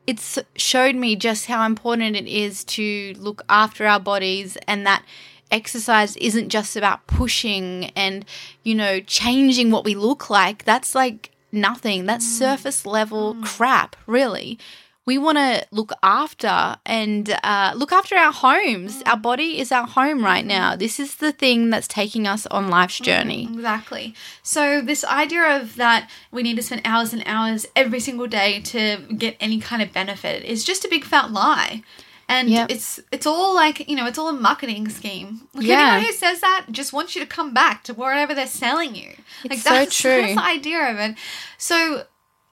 it's 0.07 0.39
showed 0.57 0.95
me 0.95 1.17
just 1.17 1.47
how 1.47 1.65
important 1.67 2.15
it 2.17 2.29
is 2.29 2.63
to 2.65 3.15
look 3.19 3.43
after 3.49 3.87
our 3.87 3.99
bodies 4.01 4.57
and 4.69 4.87
that 4.87 5.03
exercise 5.51 6.17
isn't 6.17 6.49
just 6.49 6.77
about 6.77 7.07
pushing 7.07 7.87
and, 7.97 8.25
you 8.63 8.75
know, 8.75 9.01
changing 9.01 9.71
what 9.71 9.85
we 9.85 9.95
look 9.95 10.31
like. 10.31 10.65
That's 10.65 10.95
like 10.95 11.31
nothing. 11.53 12.07
That's 12.07 12.27
mm. 12.27 12.39
surface 12.39 12.85
level 12.85 13.35
mm. 13.35 13.45
crap, 13.45 13.97
really. 14.07 14.59
We 15.07 15.19
want 15.19 15.37
to 15.37 15.67
look 15.71 15.93
after 16.03 16.77
and 16.87 17.39
uh, 17.45 17.75
look 17.77 17.93
after 17.93 18.17
our 18.17 18.33
homes. 18.33 19.03
Our 19.05 19.19
mm. 19.19 19.23
body 19.23 19.59
is 19.59 19.71
our 19.71 19.87
home 19.87 20.25
right 20.25 20.47
now. 20.47 20.77
This 20.77 20.99
is 20.99 21.17
the 21.17 21.31
thing 21.31 21.69
that's 21.69 21.87
taking 21.87 22.27
us 22.27 22.47
on 22.47 22.69
life's 22.69 22.99
journey. 22.99 23.45
Exactly. 23.53 24.15
So 24.43 24.81
this 24.81 25.05
idea 25.05 25.61
of 25.61 25.77
that 25.77 26.11
we 26.31 26.43
need 26.43 26.57
to 26.57 26.63
spend 26.63 26.83
hours 26.87 27.13
and 27.13 27.23
hours 27.27 27.67
every 27.77 28.01
single 28.01 28.27
day 28.27 28.61
to 28.61 28.99
get 29.17 29.37
any 29.41 29.61
kind 29.61 29.83
of 29.83 29.93
benefit 29.93 30.43
is 30.43 30.65
just 30.65 30.87
a 30.87 30.89
big 30.89 31.05
fat 31.05 31.31
lie. 31.31 31.83
And 32.29 32.49
Yep. 32.49 32.71
it's 32.71 33.01
it's 33.13 33.27
all 33.27 33.55
like, 33.55 33.89
you 33.89 33.97
know, 33.97 34.07
it's 34.07 34.19
all 34.19 34.29
a 34.29 34.33
marketing 34.33 34.89
scheme. 34.89 35.49
Like 35.55 35.67
Yeah. 35.67 35.91
anyone 35.93 36.07
who 36.07 36.13
says 36.13 36.41
that 36.41 36.67
just 36.71 36.93
wants 36.93 37.15
you 37.15 37.21
to 37.21 37.27
come 37.27 37.53
back 37.53 37.85
to 37.85 37.95
wherever 37.95 38.35
they're 38.35 38.47
selling 38.47 38.95
you. 38.95 39.11
like 39.45 39.53
It's 39.53 39.63
so 39.63 39.71
that's, 39.71 39.97
true. 40.01 40.23
that's 40.23 40.35
the 40.35 40.43
idea 40.45 40.91
of 40.91 40.99
it. 40.99 41.17
So 41.59 42.05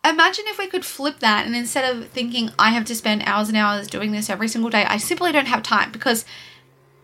imagine 0.04 0.44
if 0.48 0.58
we 0.58 0.66
could 0.66 0.84
flip 0.84 1.20
that 1.20 1.46
and 1.46 1.54
instead 1.56 1.84
of 1.94 2.08
thinking 2.08 2.50
I 2.58 2.70
have 2.70 2.84
to 2.86 2.94
spend 2.94 3.22
hours 3.24 3.48
and 3.48 3.56
hours 3.56 3.86
doing 3.86 4.12
this 4.12 4.28
every 4.28 4.48
single 4.48 4.68
day, 4.70 4.84
I 4.84 4.96
simply 4.98 5.32
don't 5.32 5.46
have 5.46 5.62
time 5.62 5.90
because 5.92 6.24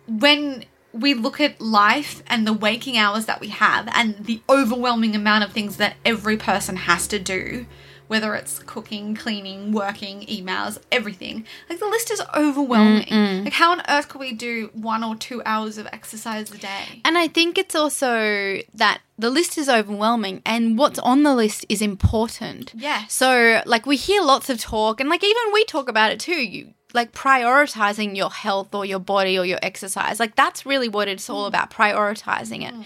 when 0.06 0.64
we 0.92 1.14
look 1.14 1.40
at 1.40 1.60
life 1.60 2.22
and 2.26 2.46
the 2.46 2.52
waking 2.52 2.96
hours 2.96 3.26
that 3.26 3.40
we 3.40 3.48
have 3.48 3.88
and 3.94 4.24
the 4.24 4.40
overwhelming 4.48 5.14
amount 5.14 5.44
of 5.44 5.52
things 5.52 5.76
that 5.76 5.96
every 6.04 6.36
person 6.36 6.76
has 6.76 7.06
to 7.08 7.18
do, 7.18 7.66
whether 8.08 8.34
it's 8.34 8.58
cooking, 8.60 9.14
cleaning, 9.14 9.72
working, 9.72 10.22
emails, 10.22 10.78
everything, 10.90 11.44
like 11.70 11.78
the 11.78 11.86
list 11.86 12.10
is 12.10 12.20
overwhelming. 12.34 13.44
Like, 13.44 13.52
how 13.52 13.70
on 13.72 13.82
earth 13.88 14.08
could 14.08 14.20
we 14.20 14.32
do 14.32 14.70
one 14.72 15.04
or 15.04 15.14
two 15.14 15.40
hours 15.44 15.78
of 15.78 15.86
exercise 15.92 16.50
a 16.50 16.58
day? 16.58 17.00
And 17.04 17.16
I 17.16 17.28
think 17.28 17.56
it's 17.58 17.74
also 17.74 18.58
that 18.74 19.00
the 19.18 19.30
list 19.30 19.58
is 19.58 19.68
overwhelming 19.68 20.42
and 20.44 20.78
what's 20.78 20.98
on 21.00 21.22
the 21.22 21.34
list 21.34 21.66
is 21.68 21.82
important. 21.82 22.72
Yeah. 22.74 23.06
So, 23.08 23.62
like, 23.66 23.86
we 23.86 23.96
hear 23.96 24.22
lots 24.22 24.50
of 24.50 24.58
talk, 24.60 25.00
and 25.00 25.08
like, 25.08 25.22
even 25.22 25.52
we 25.52 25.64
talk 25.64 25.88
about 25.88 26.10
it 26.10 26.18
too. 26.20 26.42
You 26.44 26.74
like 26.94 27.12
prioritizing 27.12 28.16
your 28.16 28.30
health 28.30 28.74
or 28.74 28.86
your 28.86 28.98
body 28.98 29.38
or 29.38 29.44
your 29.44 29.58
exercise. 29.62 30.18
Like, 30.18 30.36
that's 30.36 30.64
really 30.64 30.88
what 30.88 31.06
it's 31.06 31.28
all 31.28 31.44
mm. 31.44 31.48
about 31.48 31.70
prioritizing 31.70 32.66
it. 32.66 32.74
Mm. 32.74 32.84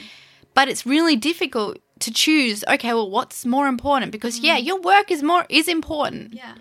But 0.55 0.69
it's 0.69 0.85
really 0.85 1.17
difficult 1.17 1.79
to 2.02 2.12
choose, 2.12 2.64
okay, 2.68 2.92
well, 2.92 3.11
what's 3.11 3.47
more 3.47 3.66
important? 3.66 4.12
Because, 4.12 4.38
yeah, 4.40 4.59
mm. 4.59 4.66
your 4.66 4.80
work 4.80 5.11
is 5.11 5.23
more, 5.23 5.47
is 5.49 5.68
important 5.68 6.35
Yeah. 6.35 6.54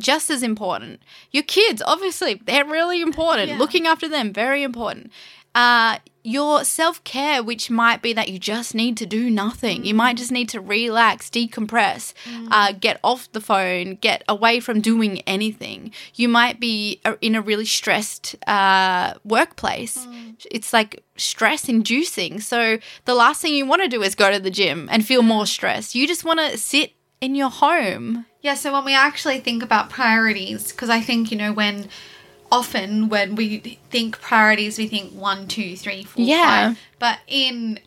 just 0.00 0.30
as 0.30 0.42
important. 0.42 1.00
Your 1.30 1.42
kids, 1.44 1.82
obviously, 1.86 2.34
they're 2.44 2.64
really 2.64 3.00
important. 3.00 3.48
Yeah. 3.50 3.58
Looking 3.58 3.86
after 3.86 4.08
them, 4.08 4.32
very 4.32 4.62
important. 4.62 5.10
Uh, 5.56 5.98
your 6.22 6.64
self 6.64 7.02
care, 7.04 7.40
which 7.40 7.70
might 7.70 8.02
be 8.02 8.12
that 8.12 8.28
you 8.28 8.38
just 8.38 8.74
need 8.74 8.96
to 8.96 9.06
do 9.06 9.30
nothing. 9.30 9.84
You 9.84 9.94
might 9.94 10.16
just 10.16 10.32
need 10.32 10.48
to 10.50 10.60
relax, 10.60 11.30
decompress, 11.30 12.14
uh, 12.50 12.72
get 12.72 12.98
off 13.04 13.30
the 13.30 13.40
phone, 13.40 13.94
get 13.94 14.24
away 14.28 14.58
from 14.58 14.80
doing 14.80 15.20
anything. 15.20 15.92
You 16.14 16.28
might 16.28 16.58
be 16.58 17.00
uh, 17.04 17.14
in 17.20 17.36
a 17.36 17.40
really 17.40 17.64
stressed 17.64 18.34
uh, 18.48 19.14
workplace. 19.24 20.04
It's 20.50 20.72
like 20.72 21.04
stress 21.16 21.68
inducing. 21.68 22.40
So 22.40 22.78
the 23.04 23.14
last 23.14 23.40
thing 23.40 23.54
you 23.54 23.64
want 23.64 23.82
to 23.82 23.88
do 23.88 24.02
is 24.02 24.16
go 24.16 24.32
to 24.32 24.40
the 24.40 24.50
gym 24.50 24.88
and 24.90 25.06
feel 25.06 25.22
more 25.22 25.46
stressed. 25.46 25.94
You 25.94 26.08
just 26.08 26.24
want 26.24 26.40
to 26.40 26.58
sit 26.58 26.92
in 27.20 27.36
your 27.36 27.50
home. 27.50 28.26
Yeah, 28.42 28.54
so 28.54 28.72
when 28.72 28.84
we 28.84 28.94
actually 28.94 29.38
think 29.40 29.62
about 29.62 29.90
priorities, 29.90 30.72
because 30.72 30.90
I 30.90 31.00
think, 31.00 31.30
you 31.30 31.38
know, 31.38 31.52
when 31.52 31.88
often 32.50 33.08
when 33.08 33.34
we 33.34 33.78
think 33.90 34.20
priorities, 34.20 34.78
we 34.78 34.86
think 34.86 35.12
one, 35.12 35.46
two, 35.48 35.76
three, 35.76 36.04
four, 36.04 36.24
Yeah. 36.24 36.68
five. 36.68 36.78
But 36.98 37.18
in 37.26 37.80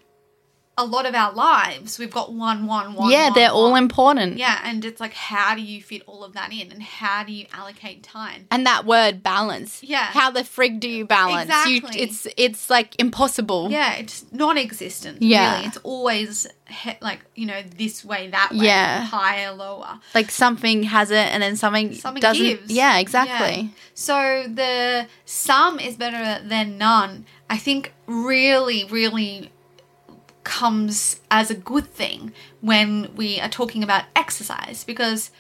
a 0.80 0.86
lot 0.86 1.06
of 1.06 1.14
our 1.14 1.34
lives, 1.34 2.00
we've 2.00 2.10
got 2.12 2.32
one, 2.34 2.66
one, 2.66 2.94
one. 2.94 3.12
yeah, 3.12 3.26
one, 3.26 3.34
they're 3.34 3.52
all 3.52 3.72
one. 3.72 3.84
important. 3.84 4.38
Yeah, 4.38 4.60
and 4.64 4.84
it's 4.86 5.00
like, 5.02 5.14
how 5.14 5.54
do 5.56 5.62
you 5.62 5.82
fit 5.84 6.02
all 6.08 6.24
of 6.24 6.34
that 6.34 6.52
in, 6.54 6.72
and 6.72 6.82
how 6.82 7.24
do 7.24 7.32
you 7.34 7.46
allocate 7.54 8.02
time? 8.02 8.48
And 8.50 8.66
that 8.66 8.86
word 8.86 9.22
balance. 9.22 9.84
Yeah. 9.84 10.06
How 10.06 10.32
the 10.32 10.42
frig 10.42 10.80
do 10.80 10.90
you 10.90 11.06
balance? 11.06 11.44
Exactly. 11.50 12.00
You, 12.00 12.04
it's 12.06 12.28
it's 12.38 12.70
like 12.70 12.96
impossible. 13.00 13.70
Yeah, 13.70 13.96
it's 13.96 14.26
non-existent. 14.32 15.22
Yeah. 15.22 15.56
really. 15.56 15.68
it's 15.68 15.78
always 15.84 16.48
he- 16.68 16.98
like 17.02 17.20
you 17.36 17.46
know 17.46 17.62
this 17.76 18.06
way, 18.06 18.30
that 18.30 18.52
way, 18.52 18.66
Yeah. 18.66 19.04
higher, 19.04 19.52
lower. 19.52 20.00
Like 20.16 20.32
something 20.32 20.84
has 20.84 21.12
it 21.12 21.16
and 21.34 21.44
then 21.44 21.56
something, 21.58 21.94
Something 21.94 22.22
doesn't. 22.22 22.44
gives. 22.44 22.72
Yeah, 22.72 23.00
exactly. 23.00 23.62
Yeah. 23.64 23.70
So 23.94 24.46
the 24.48 25.08
some 25.26 25.80
is 25.80 25.96
better 25.98 26.48
than 26.48 26.78
none. 26.78 27.26
I 27.50 27.58
think 27.58 27.94
really, 28.06 28.86
really 28.86 29.52
comes 30.44 31.20
as 31.30 31.50
a 31.52 31.56
good 31.56 31.86
thing 31.94 32.32
when 32.62 33.14
we 33.16 33.40
are 33.40 33.50
talking 33.50 33.84
about 33.84 34.06
exercise 34.16 34.84
because 34.84 35.32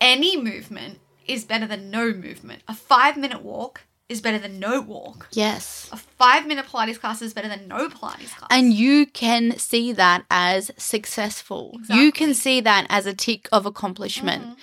any 0.00 0.36
movement 0.36 1.00
is 1.26 1.44
better 1.44 1.66
than 1.66 1.90
no 1.90 2.12
movement. 2.12 2.62
A 2.68 2.74
five 2.74 3.16
minute 3.16 3.42
walk 3.42 3.82
is 4.08 4.20
better 4.20 4.38
than 4.38 4.58
no 4.60 4.80
walk. 4.82 5.28
Yes. 5.32 5.88
A 5.90 5.96
five 5.96 6.46
minute 6.46 6.66
Pilates 6.66 7.00
class 7.00 7.22
is 7.22 7.32
better 7.32 7.48
than 7.48 7.66
no 7.68 7.88
Pilates 7.88 8.36
class. 8.36 8.48
And 8.50 8.72
you 8.74 9.06
can 9.06 9.58
see 9.58 9.92
that 9.92 10.24
as 10.30 10.70
successful. 10.76 11.78
You 11.88 12.12
can 12.12 12.34
see 12.34 12.60
that 12.60 12.86
as 12.90 13.06
a 13.06 13.14
tick 13.14 13.48
of 13.50 13.64
accomplishment. 13.64 14.44
Mhm. 14.44 14.56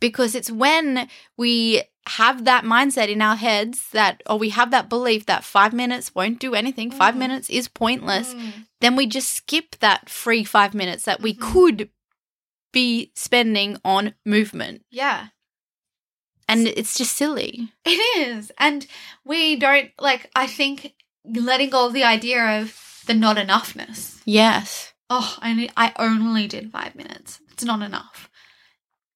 Because 0.00 0.34
it's 0.34 0.50
when 0.50 1.08
we 1.36 1.82
have 2.06 2.44
that 2.44 2.64
mindset 2.64 3.08
in 3.08 3.20
our 3.20 3.36
heads 3.36 3.90
that, 3.92 4.22
or 4.26 4.38
we 4.38 4.50
have 4.50 4.70
that 4.70 4.88
belief 4.88 5.26
that 5.26 5.44
five 5.44 5.72
minutes 5.72 6.14
won't 6.14 6.38
do 6.40 6.54
anything, 6.54 6.90
five 6.90 7.14
Mm. 7.14 7.18
minutes 7.18 7.50
is 7.50 7.68
pointless, 7.68 8.34
Mm. 8.34 8.66
then 8.80 8.96
we 8.96 9.06
just 9.06 9.30
skip 9.34 9.76
that 9.80 10.08
free 10.08 10.44
five 10.44 10.72
minutes 10.74 11.04
that 11.04 11.20
we 11.20 11.34
Mhm. 11.34 11.40
could 11.40 11.90
be 12.72 13.12
spending 13.14 13.76
on 13.84 14.14
movement. 14.24 14.84
Yeah. 14.90 15.28
And 16.48 16.66
it's 16.66 16.96
just 16.96 17.14
silly. 17.16 17.72
It 17.84 18.00
is. 18.18 18.50
And 18.58 18.86
we 19.24 19.56
don't 19.56 19.90
like 20.00 20.30
I 20.34 20.46
think 20.46 20.94
letting 21.24 21.70
go 21.70 21.86
of 21.86 21.92
the 21.92 22.04
idea 22.04 22.60
of 22.60 23.02
the 23.06 23.14
not 23.14 23.36
enoughness. 23.36 24.20
Yes. 24.24 24.92
Oh, 25.10 25.36
I 25.40 25.52
need, 25.54 25.72
I 25.76 25.92
only 25.98 26.46
did 26.46 26.70
5 26.70 26.94
minutes. 26.94 27.40
It's 27.52 27.64
not 27.64 27.82
enough. 27.82 28.30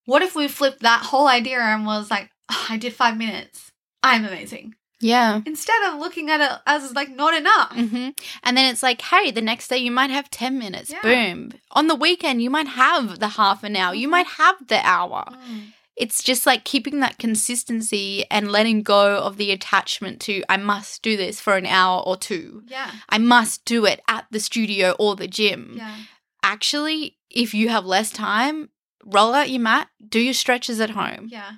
What 0.07 0.23
if 0.23 0.35
we 0.35 0.49
flipped 0.49 0.81
that 0.81 1.05
whole 1.07 1.29
idea 1.29 1.61
and 1.61 1.87
was 1.87 2.11
like, 2.11 2.31
"Oh, 2.51 2.67
I 2.71 2.77
did 2.77 2.93
5 2.93 3.17
minutes. 3.17 3.71
I'm 4.03 4.25
amazing. 4.25 4.75
Yeah. 5.01 5.41
Instead 5.45 5.83
of 5.89 5.99
looking 5.99 6.31
at 6.31 6.41
it 6.41 6.61
as 6.65 6.93
like 6.95 7.11
not 7.11 7.35
enough. 7.35 7.73
hmm 7.73 8.11
And 8.45 8.57
then 8.57 8.71
it's 8.71 8.83
like, 8.83 9.03
hey, 9.03 9.31
the 9.33 9.43
next 9.43 9.69
day 9.69 9.79
you 9.79 9.91
might 9.91 10.11
have 10.11 10.31
10 10.31 10.59
minutes. 10.59 10.91
Yeah. 10.93 11.01
Boom. 11.03 11.53
On 11.73 11.89
the 11.89 11.97
weekend, 11.97 12.41
you 12.41 12.51
might 12.51 12.69
have 12.69 13.19
the 13.19 13.29
half 13.29 13.65
an 13.65 13.75
hour. 13.75 13.95
You 13.95 14.07
might 14.09 14.27
have 14.27 14.69
the 14.69 14.81
hour. 14.85 15.25
Mm. 15.31 15.73
It's 15.97 16.23
just 16.23 16.47
like 16.47 16.65
keeping 16.65 17.01
that 17.01 17.19
consistency 17.19 18.25
and 18.31 18.51
letting 18.53 18.83
go 18.83 19.19
of 19.19 19.37
the 19.37 19.51
attachment 19.51 20.21
to, 20.23 20.43
I 20.49 20.57
must 20.57 21.03
do 21.03 21.17
this 21.17 21.41
for 21.41 21.57
an 21.57 21.67
hour 21.67 22.01
or 22.01 22.17
two. 22.17 22.63
Yeah. 22.69 22.93
I 23.09 23.19
must 23.19 23.65
do 23.65 23.85
it 23.85 24.01
at 24.09 24.27
the 24.31 24.41
studio 24.41 24.95
or 24.99 25.17
the 25.17 25.29
gym. 25.29 25.75
Yeah. 25.77 25.97
Actually, 26.45 27.19
if 27.29 27.55
you 27.55 27.69
have 27.69 27.85
less 27.85 28.11
time, 28.11 28.71
roll 29.05 29.35
out 29.35 29.51
your 29.51 29.61
mat, 29.61 29.89
do 30.07 30.21
your 30.21 30.35
stretches 30.35 30.81
at 30.81 30.91
home. 30.91 31.29
Yeah. 31.31 31.53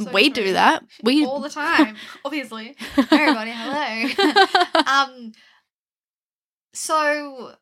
So 0.00 0.10
we 0.12 0.30
true. 0.30 0.44
do 0.44 0.52
that. 0.52 0.84
We 1.02 1.26
all 1.26 1.40
the 1.40 1.48
time, 1.50 1.96
obviously. 2.24 2.76
Everybody, 2.96 3.50
hello. 3.54 4.82
um 4.86 5.32
so 6.72 7.54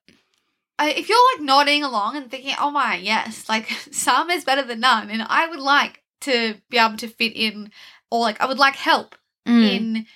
I, 0.78 0.90
if 0.90 1.09
you're 1.09 1.18
like 1.35 1.45
nodding 1.45 1.83
along 1.83 2.16
and 2.16 2.30
thinking 2.30 2.54
oh 2.61 2.71
my 2.71 2.97
yes 2.97 3.49
like 3.49 3.71
some 3.92 4.30
is 4.30 4.45
better 4.45 4.62
than 4.62 4.80
none 4.80 5.11
and 5.11 5.23
i 5.23 5.47
would 5.49 5.61
like 5.61 6.02
to 6.23 6.56
be 6.68 6.76
able 6.76 6.97
to 6.99 7.09
fit 7.09 7.33
in 7.35 7.71
or 8.11 8.21
like 8.21 8.40
i 8.40 8.47
would 8.47 8.59
like 8.59 8.76
help 8.76 9.14
Mm. 9.47 9.62
in 9.71 10.06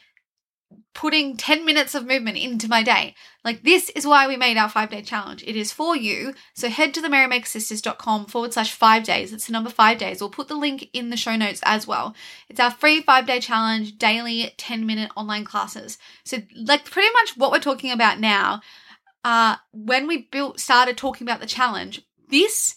putting 0.93 1.37
10 1.37 1.65
minutes 1.65 1.95
of 1.95 2.05
movement 2.05 2.37
into 2.37 2.67
my 2.69 2.83
day. 2.83 3.15
Like, 3.45 3.63
this 3.63 3.89
is 3.91 4.07
why 4.07 4.29
we 4.29 4.37
made 4.37 4.57
our 4.57 4.69
five 4.69 4.91
day 4.91 5.03
challenge. 5.03 5.43
It 5.45 5.57
is 5.57 5.73
for 5.73 5.97
you. 5.97 6.35
So, 6.55 6.69
head 6.69 6.93
to 6.95 7.01
the 7.01 7.09
merrymakersisters.com 7.09 8.27
forward 8.27 8.53
slash 8.53 8.73
five 8.73 9.05
days. 9.05 9.33
It's 9.33 9.47
the 9.47 9.53
number 9.53 9.71
five 9.71 9.99
days. 9.99 10.21
We'll 10.21 10.31
put 10.31 10.49
the 10.49 10.55
link 10.55 10.89
in 10.93 11.11
the 11.11 11.17
show 11.17 11.37
notes 11.37 11.61
as 11.65 11.87
well. 11.87 12.15
It's 12.49 12.61
our 12.61 12.71
free 12.71 13.01
five 13.01 13.27
day 13.27 13.41
challenge, 13.41 13.97
daily 13.99 14.53
10 14.57 14.87
minute 14.87 15.11
online 15.17 15.45
classes. 15.45 15.99
So, 16.25 16.39
like, 16.55 16.85
pretty 16.85 17.13
much 17.15 17.37
what 17.37 17.51
we're 17.51 17.61
talking 17.61 17.93
about 17.93 18.21
now, 18.21 18.61
uh, 19.25 19.57
when 19.73 20.07
we 20.07 20.29
built, 20.31 20.61
started 20.61 20.97
talking 20.97 21.27
about 21.27 21.41
the 21.41 21.47
challenge, 21.47 22.03
this 22.29 22.77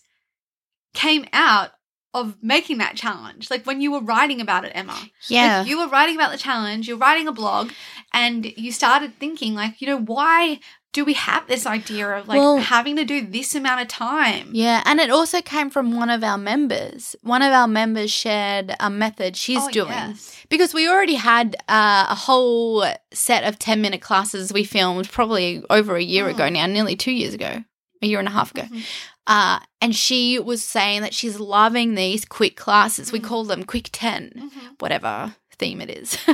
came 0.93 1.25
out 1.34 1.72
of 2.13 2.36
making 2.41 2.77
that 2.77 2.96
challenge. 2.96 3.50
Like 3.50 3.65
when 3.65 3.82
you 3.82 3.91
were 3.91 4.01
writing 4.01 4.39
about 4.41 4.65
it, 4.65 4.72
Emma. 4.75 4.98
Yeah. 5.27 5.60
Like 5.60 5.67
you 5.70 5.79
were 5.79 5.88
writing 5.88 6.15
about 6.15 6.32
the 6.32 6.38
challenge, 6.38 6.88
you're 6.88 6.98
writing 6.98 7.27
a 7.27 7.32
blog, 7.32 7.72
and 8.13 8.46
you 8.58 8.72
started 8.72 9.17
thinking, 9.20 9.55
like, 9.55 9.82
you 9.82 9.88
know, 9.88 9.98
why 9.98 10.60
do 10.91 11.03
we 11.03 11.13
have 11.13 11.48
this 11.48 11.65
idea 11.65 12.08
of 12.17 12.27
like 12.27 12.38
Well- 12.38 12.58
having 12.58 12.96
to 12.98 13.03
do 13.03 13.20
this 13.25 13.55
amount 13.55 13.82
of 13.82 13.88
time? 13.88 14.50
Yeah, 14.53 14.84
and 14.86 15.00
it 15.00 15.10
also 15.10 15.41
came 15.41 15.72
from 15.72 15.96
one 15.96 16.12
of 16.12 16.24
our 16.24 16.38
members. 16.38 17.15
One 17.24 17.41
of 17.41 17.51
our 17.51 17.67
members 17.67 18.12
shared 18.12 18.75
a 18.79 18.91
method 18.91 19.36
she's 19.36 19.58
Oh, 19.63 19.72
doing. 19.72 19.89
yes. 19.89 20.36
Because 20.50 20.72
we 20.72 20.88
already 20.88 21.15
had 21.15 21.55
uh, 21.67 22.05
a 22.10 22.15
whole 22.15 22.86
set 23.12 23.43
of 23.43 23.58
10 23.58 23.82
minute 23.82 24.01
classes 24.01 24.53
we 24.53 24.63
filmed 24.63 25.10
probably 25.12 25.63
over 25.72 25.96
a 25.96 26.03
year 26.03 26.25
Mm. 26.27 26.36
ago 26.36 26.50
now, 26.50 26.67
nearly 26.67 26.96
two 26.96 27.12
years 27.12 27.34
ago, 27.34 27.63
a 28.03 28.07
year 28.07 28.19
and 28.19 28.27
a 28.27 28.31
half 28.31 28.51
ago. 28.51 28.63
Mhm. 28.63 28.83
Uh, 29.25 29.60
and 29.81 29.95
she 29.95 30.38
was 30.38 30.63
saying 30.63 31.01
that 31.01 31.13
she's 31.13 31.39
loving 31.39 31.95
these 31.95 32.25
quick 32.25 32.57
classes. 32.57 33.12
We 33.12 33.19
Mhm. 33.19 33.24
call 33.24 33.43
them 33.45 33.63
Quick 33.63 33.89
10 33.93 34.31
Mhm. 34.36 34.75
whatever 34.79 35.36
theme 35.53 35.81
it 35.81 35.89
is. 35.89 36.17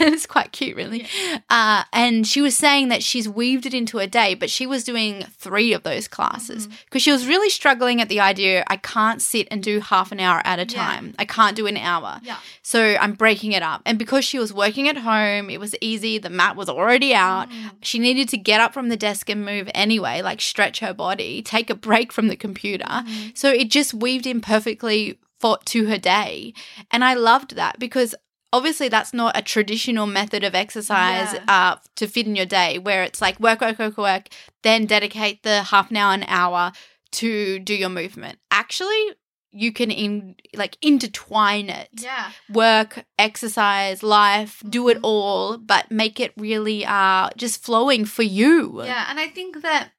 it's 0.00 0.26
quite 0.26 0.52
cute, 0.52 0.76
really. 0.76 1.06
Uh, 1.50 1.84
and 1.92 2.26
she 2.26 2.40
was 2.40 2.56
saying 2.56 2.88
that 2.88 3.02
she's 3.02 3.28
weaved 3.28 3.66
it 3.66 3.74
into 3.74 3.98
a 3.98 4.06
day, 4.06 4.34
but 4.34 4.50
she 4.50 4.66
was 4.66 4.84
doing 4.84 5.24
three 5.36 5.72
of 5.72 5.82
those 5.82 6.08
classes 6.08 6.66
because 6.84 7.02
she 7.02 7.12
was 7.12 7.26
really 7.26 7.50
struggling 7.50 8.00
at 8.00 8.08
the 8.08 8.20
idea 8.20 8.64
I 8.68 8.76
can't 8.76 9.20
sit 9.22 9.48
and 9.50 9.62
do 9.62 9.80
half 9.80 10.12
an 10.12 10.20
hour 10.20 10.40
at 10.44 10.58
a 10.58 10.62
Yeah. 10.62 10.66
time. 10.84 11.14
I 11.18 11.24
can't 11.24 11.56
do 11.56 11.66
an 11.66 11.76
hour. 11.76 12.20
Yeah. 12.22 12.36
So 12.62 12.96
I'm 13.00 13.12
breaking 13.12 13.52
it 13.52 13.62
up. 13.62 13.82
And 13.86 13.98
because 13.98 14.24
she 14.24 14.38
was 14.38 14.52
working 14.52 14.88
at 14.88 14.96
home, 14.98 15.50
it 15.50 15.58
was 15.60 15.74
easy. 15.80 16.18
The 16.18 16.30
mat 16.30 16.56
was 16.56 16.68
already 16.68 17.14
out. 17.14 17.50
Mm. 17.50 17.70
She 17.82 17.98
needed 17.98 18.28
to 18.30 18.36
get 18.38 18.60
up 18.60 18.72
from 18.74 18.88
the 18.88 18.96
desk 18.96 19.28
and 19.30 19.44
move 19.44 19.70
anyway, 19.74 20.22
like 20.22 20.40
stretch 20.40 20.80
her 20.80 20.94
body, 20.94 21.42
take 21.42 21.70
a 21.70 21.74
break 21.74 22.12
from 22.12 22.28
the 22.28 22.36
computer. 22.36 22.84
Mhm. 22.86 23.36
So 23.36 23.50
it 23.50 23.70
just 23.70 23.94
weaved 23.94 24.26
in 24.26 24.40
perfectly 24.40 25.18
for 25.40 25.58
to 25.66 25.86
her 25.86 25.98
day. 25.98 26.52
And 26.90 27.04
I 27.04 27.14
loved 27.14 27.54
that 27.54 27.78
because 27.78 28.14
obviously 28.52 28.88
that's 28.88 29.12
not 29.12 29.36
a 29.36 29.42
traditional 29.42 30.06
method 30.06 30.44
of 30.44 30.54
exercise 30.54 31.34
Yeah. 31.34 31.44
uh, 31.48 31.76
to 31.96 32.06
fit 32.06 32.26
in 32.26 32.36
your 32.36 32.46
day 32.46 32.78
where 32.78 33.02
it's 33.02 33.20
like 33.20 33.38
work, 33.40 33.60
work, 33.60 33.78
work, 33.78 33.96
work, 33.98 34.28
then 34.62 34.86
dedicate 34.86 35.42
the 35.42 35.62
half 35.64 35.90
an 35.90 35.96
hour, 35.96 36.14
an 36.14 36.24
hour 36.28 36.72
to 37.12 37.58
do 37.58 37.74
your 37.74 37.88
movement. 37.88 38.38
Actually, 38.50 39.12
you 39.50 39.72
can 39.72 39.90
in 39.90 40.34
like 40.54 40.76
intertwine 40.82 41.70
it. 41.70 41.88
Yeah. 41.92 42.32
Work, 42.50 43.04
exercise, 43.18 44.02
life, 44.02 44.62
do 44.68 44.88
it 44.88 44.98
Mhm. 44.98 45.04
all, 45.04 45.56
but 45.58 45.90
make 45.90 46.20
it 46.20 46.32
really 46.36 46.84
uh 46.84 47.30
just 47.36 47.62
flowing 47.62 48.04
for 48.04 48.22
you. 48.22 48.82
Yeah, 48.84 49.06
and 49.08 49.18
I 49.18 49.28
think 49.28 49.62
that 49.62 49.92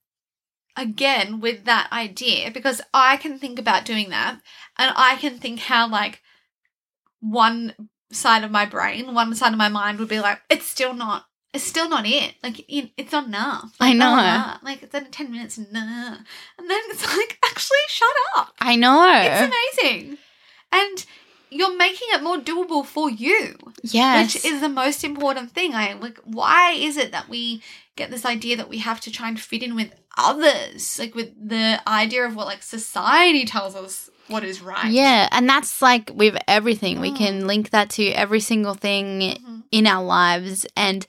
again 0.75 1.39
with 1.39 1.65
that 1.65 1.91
idea 1.91 2.51
because 2.51 2.79
I 2.93 3.17
can 3.17 3.39
think 3.39 3.59
about 3.59 3.85
doing 3.85 4.09
that 4.09 4.39
and 4.77 4.93
I 4.95 5.15
can 5.17 5.37
think 5.39 5.61
how 5.61 5.87
like 5.89 6.21
one 7.19 7.73
side 8.11 8.43
of 8.43 8.51
my 8.51 8.65
brain, 8.65 9.13
one 9.13 9.33
side 9.35 9.53
of 9.53 9.57
my 9.57 9.69
mind 9.69 9.99
would 9.99 10.09
be 10.09 10.19
like 10.19 10.41
it's 10.49 10.65
still 10.65 10.93
not 10.93 11.25
it's 11.53 11.63
still 11.63 11.89
not 11.89 12.05
it. 12.05 12.35
Like 12.43 12.63
it's 12.67 13.11
not 13.11 13.27
enough. 13.27 13.75
I 13.79 13.93
know. 13.93 14.55
Like 14.63 14.83
it's 14.83 14.93
in 14.93 15.05
10 15.05 15.31
minutes 15.31 15.57
nah. 15.57 16.17
And 16.57 16.69
then 16.69 16.81
it's 16.89 17.05
like 17.17 17.39
actually 17.45 17.77
shut 17.87 18.09
up. 18.35 18.53
I 18.59 18.75
know. 18.75 19.07
It's 19.21 19.81
amazing. 19.81 20.17
And 20.71 21.05
you're 21.49 21.75
making 21.75 22.07
it 22.11 22.21
more 22.21 22.37
doable 22.37 22.85
for 22.85 23.09
you 23.09 23.55
yes. 23.81 24.35
which 24.35 24.45
is 24.45 24.61
the 24.61 24.69
most 24.69 25.03
important 25.03 25.51
thing. 25.51 25.73
I 25.73 25.93
like 25.93 26.19
why 26.23 26.71
is 26.71 26.97
it 26.97 27.11
that 27.11 27.29
we 27.29 27.63
get 27.95 28.11
this 28.11 28.25
idea 28.25 28.55
that 28.57 28.69
we 28.69 28.77
have 28.77 29.01
to 29.01 29.11
try 29.11 29.27
and 29.27 29.39
fit 29.39 29.63
in 29.63 29.75
with 29.75 29.91
others, 30.17 30.99
like 30.99 31.15
with 31.15 31.31
the 31.49 31.81
idea 31.87 32.25
of 32.25 32.35
what 32.35 32.45
like 32.45 32.61
society 32.61 33.45
tells 33.45 33.75
us 33.75 34.09
what 34.29 34.43
is 34.43 34.61
right. 34.61 34.91
Yeah, 34.91 35.27
and 35.31 35.47
that's 35.49 35.81
like 35.81 36.11
with 36.13 36.37
everything. 36.47 36.99
We 36.99 37.11
Mm. 37.11 37.17
can 37.17 37.47
link 37.47 37.69
that 37.71 37.89
to 37.91 38.05
every 38.11 38.39
single 38.39 38.73
thing 38.75 39.21
Mhm. 39.21 39.63
in 39.71 39.87
our 39.87 40.03
lives. 40.03 40.65
And 40.75 41.05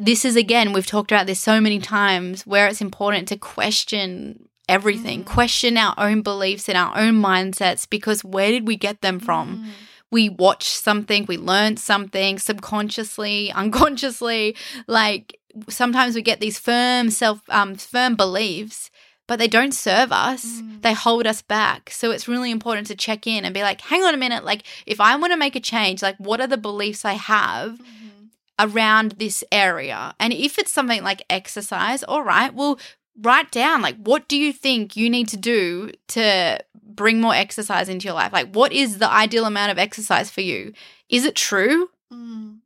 this 0.00 0.24
is, 0.24 0.36
again, 0.36 0.72
we've 0.72 0.86
talked 0.86 1.12
about 1.12 1.26
this 1.26 1.40
so 1.40 1.60
many 1.60 1.78
times 1.78 2.46
where 2.46 2.66
it's 2.66 2.80
important 2.80 3.28
to 3.28 3.36
question 3.36 4.48
everything, 4.68 5.22
Mm. 5.22 5.26
question 5.26 5.76
our 5.76 5.94
own 5.98 6.22
beliefs 6.22 6.68
and 6.68 6.78
our 6.78 6.96
own 6.96 7.20
mindsets 7.20 7.86
because 7.88 8.24
where 8.24 8.50
did 8.50 8.66
we 8.66 8.76
get 8.76 9.02
them 9.02 9.20
from? 9.20 9.58
Mhm. 9.58 9.70
We 10.10 10.28
watched 10.28 10.68
something, 10.82 11.24
we 11.26 11.36
learned 11.36 11.78
something 11.78 12.38
subconsciously, 12.38 13.52
unconsciously. 13.62 14.56
Like 14.86 15.38
sometimes 15.68 16.14
we 16.14 16.22
get 16.22 16.40
these 16.40 16.58
firm 16.58 17.10
self, 17.10 17.40
um, 17.50 17.74
firm 17.74 18.14
beliefs, 18.14 18.90
but 19.26 19.38
they 19.38 19.48
don't 19.48 19.72
serve 19.72 20.12
us. 20.12 20.44
Mm. 20.44 20.82
They 20.82 20.92
hold 20.92 21.26
us 21.26 21.42
back. 21.42 21.90
So 21.90 22.10
it's 22.10 22.26
really 22.28 22.50
important 22.50 22.86
to 22.88 22.96
check 22.96 23.26
in 23.26 23.44
and 23.44 23.54
be 23.54 23.62
like, 23.62 23.80
hang 23.80 24.02
on 24.02 24.14
a 24.14 24.18
minute. 24.18 24.44
Like, 24.44 24.64
if 24.86 25.00
I 25.00 25.16
want 25.16 25.32
to 25.32 25.36
make 25.38 25.56
a 25.56 25.60
change, 25.60 26.02
like, 26.02 26.16
what 26.18 26.40
are 26.40 26.46
the 26.46 26.56
beliefs 26.58 27.04
I 27.04 27.12
have 27.14 27.78
Mhm. 27.78 28.28
around 28.58 29.12
this 29.12 29.44
area? 29.52 30.14
And 30.18 30.32
if 30.32 30.58
it's 30.58 30.72
something 30.72 31.02
like 31.02 31.22
exercise, 31.30 32.02
all 32.02 32.22
right, 32.22 32.52
well, 32.52 32.78
write 33.20 33.50
down, 33.52 33.80
like, 33.82 33.96
what 33.96 34.26
do 34.28 34.36
you 34.36 34.52
think 34.52 34.96
you 34.96 35.08
need 35.08 35.28
to 35.28 35.36
do 35.36 35.92
to 36.08 36.58
bring 36.82 37.20
more 37.20 37.34
exercise 37.34 37.88
into 37.88 38.04
your 38.06 38.14
life? 38.14 38.32
Like, 38.32 38.52
what 38.54 38.72
is 38.72 38.98
the 38.98 39.10
ideal 39.10 39.44
amount 39.44 39.70
of 39.70 39.78
exercise 39.78 40.30
for 40.30 40.40
you? 40.40 40.72
Is 41.08 41.24
it 41.24 41.36
true? 41.36 41.90
Mm. 42.12 42.58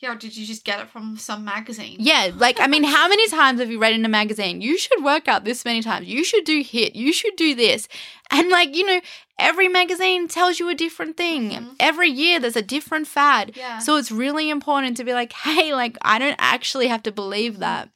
Yeah, 0.00 0.12
or 0.12 0.14
did 0.16 0.34
you 0.34 0.46
just 0.46 0.64
get 0.64 0.80
it 0.80 0.88
from 0.88 1.18
some 1.18 1.44
magazine? 1.44 1.96
Yeah, 2.00 2.30
like 2.34 2.58
I 2.58 2.66
mean, 2.66 2.84
how 2.84 3.06
many 3.06 3.28
times 3.28 3.60
have 3.60 3.70
you 3.70 3.78
read 3.78 3.92
in 3.92 4.04
a 4.04 4.08
magazine? 4.08 4.62
You 4.62 4.78
should 4.78 5.04
work 5.04 5.28
out 5.28 5.44
this 5.44 5.62
many 5.64 5.82
times. 5.82 6.08
You 6.08 6.24
should 6.24 6.44
do 6.44 6.64
HIIT. 6.64 6.94
You 6.94 7.12
should 7.12 7.36
do 7.36 7.54
this. 7.54 7.86
And 8.30 8.48
like, 8.48 8.74
you 8.74 8.86
know, 8.86 9.00
every 9.38 9.68
magazine 9.68 10.26
tells 10.26 10.58
you 10.58 10.70
a 10.70 10.74
different 10.74 11.18
thing. 11.18 11.50
Mhm. 11.50 11.74
Every 11.78 12.08
year 12.08 12.40
there's 12.40 12.56
a 12.56 12.62
different 12.62 13.08
fad. 13.08 13.52
Yeah. 13.54 13.78
So 13.78 13.96
it's 13.96 14.10
really 14.10 14.48
important 14.48 14.96
to 14.96 15.04
be 15.04 15.12
like, 15.12 15.32
hey, 15.34 15.74
like 15.74 15.98
I 16.00 16.18
don't 16.18 16.36
actually 16.38 16.86
have 16.88 17.02
to 17.02 17.12
believe 17.12 17.58
that. 17.58 17.90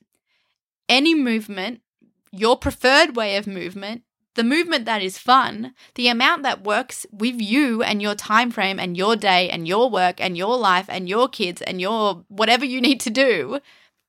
Any 0.90 1.14
movement, 1.14 1.80
your 2.30 2.58
preferred 2.58 3.16
way 3.16 3.36
of 3.36 3.46
movement, 3.46 4.02
the 4.34 4.44
movement 4.44 4.84
that 4.84 5.02
is 5.02 5.18
fun, 5.18 5.74
the 5.94 6.08
amount 6.08 6.42
that 6.42 6.64
works 6.64 7.06
with 7.12 7.40
you 7.40 7.82
and 7.82 8.02
your 8.02 8.14
time 8.14 8.50
frame 8.50 8.78
and 8.80 8.96
your 8.96 9.16
day 9.16 9.48
and 9.50 9.66
your 9.68 9.88
work 9.90 10.20
and 10.20 10.36
your 10.36 10.56
life 10.56 10.86
and 10.88 11.08
your 11.08 11.28
kids 11.28 11.62
and 11.62 11.80
your 11.80 12.24
whatever 12.28 12.64
you 12.64 12.80
need 12.80 13.00
to 13.00 13.10
do, 13.10 13.60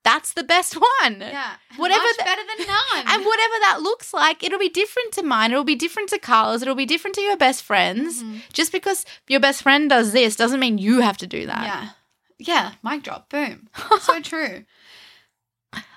that's 0.04 0.34
the 0.34 0.44
best 0.44 0.76
one. 1.02 1.20
yeah. 1.22 1.56
Whatever 1.78 2.04
Much 2.04 2.18
the- 2.18 2.24
better 2.24 2.42
than 2.58 2.68
none. 2.68 3.06
And 3.08 3.26
whatever 3.26 3.54
that 3.62 3.80
looks 3.82 4.14
like, 4.14 4.44
it'll 4.44 4.60
be 4.60 4.70
different 4.70 5.12
to 5.14 5.24
mine. 5.24 5.52
It'll 5.52 5.64
be 5.64 5.76
different 5.76 6.10
to 6.10 6.20
Carla's. 6.20 6.62
It'll 6.62 6.76
be 6.76 6.86
different 6.86 7.16
to 7.16 7.22
your 7.22 7.38
best 7.38 7.64
friends. 7.64 8.22
Mhm. 8.24 8.42
Just 8.54 8.72
because 8.72 9.06
your 9.28 9.40
best 9.40 9.62
friend 9.64 9.90
does 9.90 10.12
this 10.12 10.36
doesn't 10.36 10.60
mean 10.60 10.78
you 10.78 11.02
have 11.02 11.18
to 11.18 11.28
do 11.28 11.46
that. 11.48 11.64
Yeah. 11.66 11.90
Yeah. 12.38 12.72
Mic 12.84 13.04
drop. 13.04 13.30
Boom. 13.30 13.68
so 14.02 14.20
true. 14.22 14.66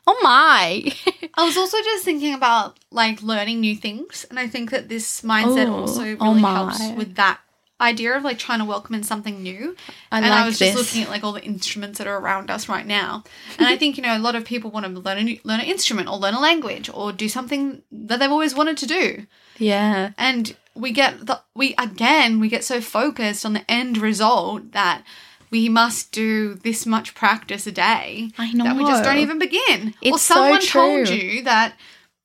Oh 0.09 0.18
my. 0.23 0.90
I 1.35 1.44
was 1.44 1.59
also 1.59 1.77
just 1.83 2.03
thinking 2.03 2.33
about 2.33 2.79
like 2.90 3.23
learning 3.23 3.61
new 3.61 3.77
things, 3.77 4.25
and 4.31 4.38
I 4.38 4.49
think 4.49 4.71
that 4.71 4.88
this 4.88 5.21
mindset 5.21 5.66
Oh, 5.66 5.81
also 5.81 6.01
oh 6.18 6.33
really 6.33 6.42
oh 6.42 6.47
helps 6.47 6.81
with 6.97 7.16
that 7.16 7.40
idea 7.79 8.16
of 8.16 8.23
like 8.23 8.38
trying 8.38 8.61
to 8.61 8.64
welcome 8.64 8.94
in 8.94 9.03
something 9.03 9.42
new. 9.42 9.77
I 10.11 10.18
and 10.18 10.31
like 10.31 10.40
I 10.40 10.47
was 10.47 10.59
this. 10.59 10.73
just 10.73 10.94
looking 10.94 11.03
at 11.03 11.11
like 11.11 11.25
all 11.25 11.33
the 11.33 11.44
instruments 11.44 11.99
that 11.99 12.07
are 12.07 12.18
around 12.18 12.51
us 12.51 12.71
right 12.71 12.87
now, 12.87 13.23
and 13.59 13.68
I 13.68 13.77
think 13.77 13.99
you 13.99 14.03
know 14.03 14.16
a 14.16 14.18
lot 14.18 14.35
of 14.35 14.47
people 14.47 14.71
want 14.71 14.87
to 14.87 14.92
learn 14.92 15.18
a 15.18 15.25
new, 15.25 15.38
learn 15.44 15.61
an 15.61 15.66
instrument 15.66 16.09
or 16.09 16.16
learn 16.16 16.33
a 16.33 16.40
language 16.40 16.88
or 16.92 17.12
do 17.12 17.29
something 17.29 17.83
that 17.92 18.18
they've 18.18 18.31
always 18.31 18.55
wanted 18.55 18.79
to 18.79 18.87
do, 18.87 19.27
yeah. 19.59 20.12
and 20.16 20.57
we 20.75 20.90
get 20.90 21.27
the 21.27 21.42
we 21.55 21.75
again 21.77 22.40
we 22.40 22.49
get 22.49 22.64
so 22.64 22.81
focused 22.81 23.44
on 23.44 23.53
the 23.53 23.71
end 23.71 23.99
result 23.99 24.73
that. 24.73 25.05
We 25.50 25.68
must 25.68 26.12
do 26.12 26.54
this 26.54 26.87
much 26.87 27.14
practice 27.14 27.66
a 27.66 27.72
day 27.72 28.30
I 28.38 28.52
know. 28.52 28.64
that 28.64 28.76
we 28.76 28.84
just 28.84 29.04
don't 29.04 29.18
even 29.18 29.38
begin. 29.38 29.88
or 29.88 29.92
It's 30.02 30.22
so 30.22 30.34
someone 30.34 30.61
told 30.61 31.08
you 31.08 31.42
that, 31.44 31.74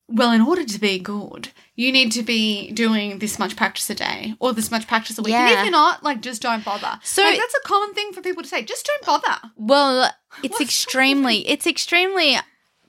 well, 0.07 0.31
in 0.31 0.41
order 0.41 0.63
to 0.65 0.79
be 0.79 0.99
good, 0.99 1.49
you 1.75 1.91
need 1.91 2.11
to 2.13 2.23
be 2.23 2.71
doing 2.71 3.19
this 3.19 3.39
much 3.39 3.55
practice 3.55 3.89
a 3.89 3.95
day 3.95 4.35
or 4.39 4.53
this 4.53 4.69
much 4.69 4.87
practice 4.87 5.17
a 5.17 5.21
week. 5.21 5.33
And 5.33 5.51
if 5.53 5.63
you're 5.63 5.71
not, 5.71 6.03
like, 6.03 6.21
just 6.21 6.41
don't 6.41 6.63
bother. 6.63 6.99
So- 7.03 7.23
like, 7.23 7.37
that's 7.37 7.55
a 7.55 7.67
common 7.67 7.93
thing 7.93 8.11
for 8.13 8.21
people 8.21 8.43
to 8.43 8.49
say. 8.49 8.61
Just 8.63 8.85
don't 8.85 9.05
bother. 9.05 9.39
Well, 9.55 10.11
it's 10.43 10.51
What's 10.51 10.61
extremely 10.61 11.47
it's 11.47 11.65
extremely 11.67 12.37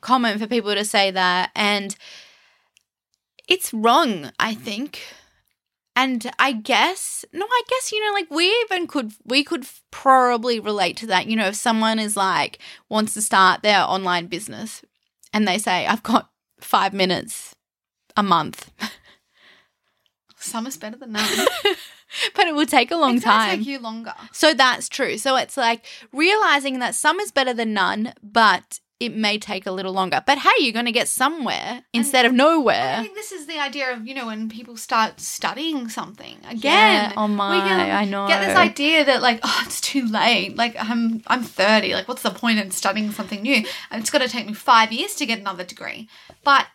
common 0.00 0.38
for 0.38 0.46
people 0.46 0.74
to 0.74 0.84
say 0.84 1.10
that 1.10 1.50
and 1.54 1.96
it's 3.48 3.72
wrong, 3.72 4.30
I 4.38 4.54
think. 4.54 5.00
And 5.96 6.30
I 6.38 6.52
guess 6.52 7.24
no, 7.33 7.46
I 7.46 7.62
guess 7.68 7.92
you 7.92 8.04
know, 8.04 8.12
like 8.12 8.30
we 8.30 8.46
even 8.64 8.87
could 8.87 9.12
we 9.24 9.44
could 9.44 9.66
probably 9.90 10.61
relate 10.61 10.96
to 10.98 11.07
that. 11.09 11.26
You 11.26 11.37
know, 11.37 11.48
if 11.48 11.54
someone 11.57 11.98
is 11.98 12.16
like 12.16 12.59
wants 12.88 13.14
to 13.14 13.22
start 13.22 13.62
their 13.62 13.80
online 13.80 14.26
business 14.26 14.83
and 15.33 15.46
they 15.46 15.59
say, 15.59 15.87
"I've 15.87 16.02
got 16.02 16.30
five 16.61 16.92
minutes 16.92 17.54
a 18.16 18.22
month," 18.22 18.70
Summer's 20.44 20.76
better 20.76 20.96
than 20.96 21.12
none. 21.12 21.46
but 22.35 22.46
it 22.46 22.54
will 22.54 22.66
take 22.66 22.90
a 22.90 22.96
long 22.96 23.16
it's 23.16 23.24
time. 23.24 23.59
take 23.59 23.66
you 23.66 23.78
longer. 23.78 24.14
so 24.33 24.52
that's 24.52 24.88
true. 24.88 25.16
So 25.16 25.37
it's 25.37 25.57
like 25.57 25.85
realizing 26.12 26.80
that 26.80 26.94
some 26.94 27.18
is 27.20 27.33
better 27.33 27.54
than 27.54 27.72
none, 27.72 28.12
but 28.22 28.80
it 29.00 29.14
may 29.14 29.38
take 29.38 29.66
a 29.66 29.70
little 29.72 29.92
longer. 29.92 30.22
But 30.24 30.38
hey, 30.38 30.50
you're 30.61 30.72
going 30.72 30.85
to 30.87 30.92
get 30.92 31.09
somewhere 31.09 31.83
instead 31.92 32.26
of 32.26 32.33
nowhere. 32.33 32.96
I 32.98 33.02
think 33.02 33.14
this 33.14 33.33
is 33.33 33.46
the 33.46 33.59
idea 33.59 33.92
of 33.92 34.07
you 34.07 34.14
know 34.14 34.26
when 34.26 34.48
people 34.48 34.76
start 34.76 35.20
studying 35.20 35.88
something 35.88 36.38
again. 36.48 37.11
Yeah, 37.11 37.12
oh 37.16 37.28
my, 37.28 37.57
I 37.57 38.04
know. 38.04 38.28
Get 38.28 38.46
this 38.46 38.57
idea 38.57 39.04
that 39.04 39.20
like 39.20 39.40
oh 39.42 39.62
it's 39.66 39.80
too 39.80 40.07
late. 40.07 40.57
Like 40.57 40.76
I'm 40.78 41.22
I'm 41.26 41.42
thirty. 41.42 41.92
Like 41.94 42.09
what's 42.09 42.22
the 42.22 42.30
point 42.30 42.59
in 42.59 42.70
studying 42.70 43.11
something 43.11 43.42
new? 43.42 43.64
It's 43.92 44.11
going 44.11 44.22
to 44.22 44.28
take 44.28 44.46
me 44.46 44.54
five 44.54 44.92
years 44.92 45.14
to 45.16 45.26
get 45.26 45.40
another 45.40 45.64
degree. 45.64 46.09
But 46.44 46.66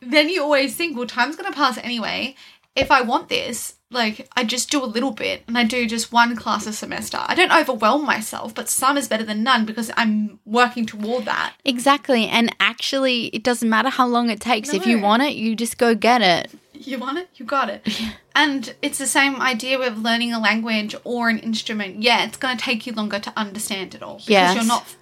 then 0.00 0.28
you 0.28 0.42
always 0.42 0.76
think, 0.76 0.96
well, 0.96 1.06
time's 1.06 1.36
going 1.36 1.50
to 1.50 1.56
pass 1.56 1.78
anyway. 1.78 2.36
If 2.78 2.90
I 2.90 3.02
want 3.02 3.28
this, 3.28 3.74
like 3.90 4.28
I 4.36 4.44
just 4.44 4.70
do 4.70 4.84
a 4.84 4.86
little 4.86 5.10
bit 5.10 5.42
and 5.48 5.56
I 5.56 5.64
do 5.64 5.86
just 5.86 6.12
one 6.12 6.36
class 6.36 6.66
a 6.66 6.72
semester. 6.72 7.18
I 7.20 7.34
don't 7.34 7.52
overwhelm 7.52 8.04
myself, 8.04 8.54
but 8.54 8.68
some 8.68 8.96
is 8.96 9.08
better 9.08 9.24
than 9.24 9.42
none 9.42 9.64
because 9.64 9.90
I'm 9.96 10.38
working 10.44 10.86
toward 10.86 11.24
that. 11.24 11.54
Exactly. 11.64 12.26
And 12.26 12.54
actually, 12.60 13.26
it 13.26 13.42
doesn't 13.42 13.68
matter 13.68 13.88
how 13.88 14.06
long 14.06 14.30
it 14.30 14.40
takes. 14.40 14.72
If 14.72 14.86
you 14.86 15.00
want 15.00 15.22
it, 15.22 15.34
you 15.34 15.56
just 15.56 15.78
go 15.78 15.94
get 15.94 16.22
it. 16.22 16.50
You 16.74 16.98
want 16.98 17.18
it? 17.18 17.28
You 17.34 17.44
got 17.44 17.68
it. 17.70 17.86
And 18.34 18.74
it's 18.82 18.98
the 18.98 19.06
same 19.06 19.40
idea 19.40 19.78
with 19.80 19.98
learning 19.98 20.32
a 20.32 20.38
language 20.38 20.94
or 21.02 21.28
an 21.28 21.38
instrument. 21.40 22.02
Yeah, 22.02 22.24
it's 22.24 22.36
going 22.36 22.56
to 22.56 22.62
take 22.64 22.86
you 22.86 22.92
longer 22.92 23.18
to 23.18 23.32
understand 23.36 23.94
it 23.96 24.02
all 24.02 24.18
because 24.18 24.28
Yes. 24.28 24.54
you're 24.54 24.64
not 24.64 24.94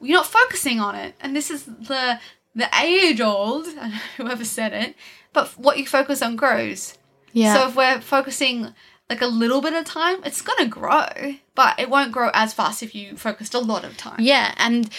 you're 0.00 0.16
not 0.18 0.26
focusing 0.26 0.80
on 0.80 0.96
it. 0.96 1.14
And 1.20 1.36
this 1.36 1.48
is 1.50 1.62
the 1.64 2.18
the 2.54 2.68
age 2.82 3.20
old, 3.20 3.66
whoever 4.16 4.44
said 4.44 4.72
it, 4.72 4.96
but 5.32 5.48
what 5.56 5.78
you 5.78 5.86
focus 5.86 6.22
on 6.22 6.34
grows. 6.34 6.98
Yeah. 7.32 7.54
So 7.54 7.68
if 7.68 7.76
we're 7.76 8.00
focusing 8.00 8.74
like 9.08 9.20
a 9.20 9.26
little 9.26 9.60
bit 9.60 9.74
of 9.74 9.84
time, 9.84 10.18
it's 10.24 10.42
going 10.42 10.58
to 10.58 10.66
grow, 10.66 11.34
but 11.54 11.78
it 11.78 11.90
won't 11.90 12.12
grow 12.12 12.30
as 12.32 12.54
fast 12.54 12.82
if 12.82 12.94
you 12.94 13.16
focused 13.16 13.54
a 13.54 13.58
lot 13.58 13.84
of 13.84 13.96
time. 13.96 14.16
yeah. 14.18 14.54
And, 14.56 14.90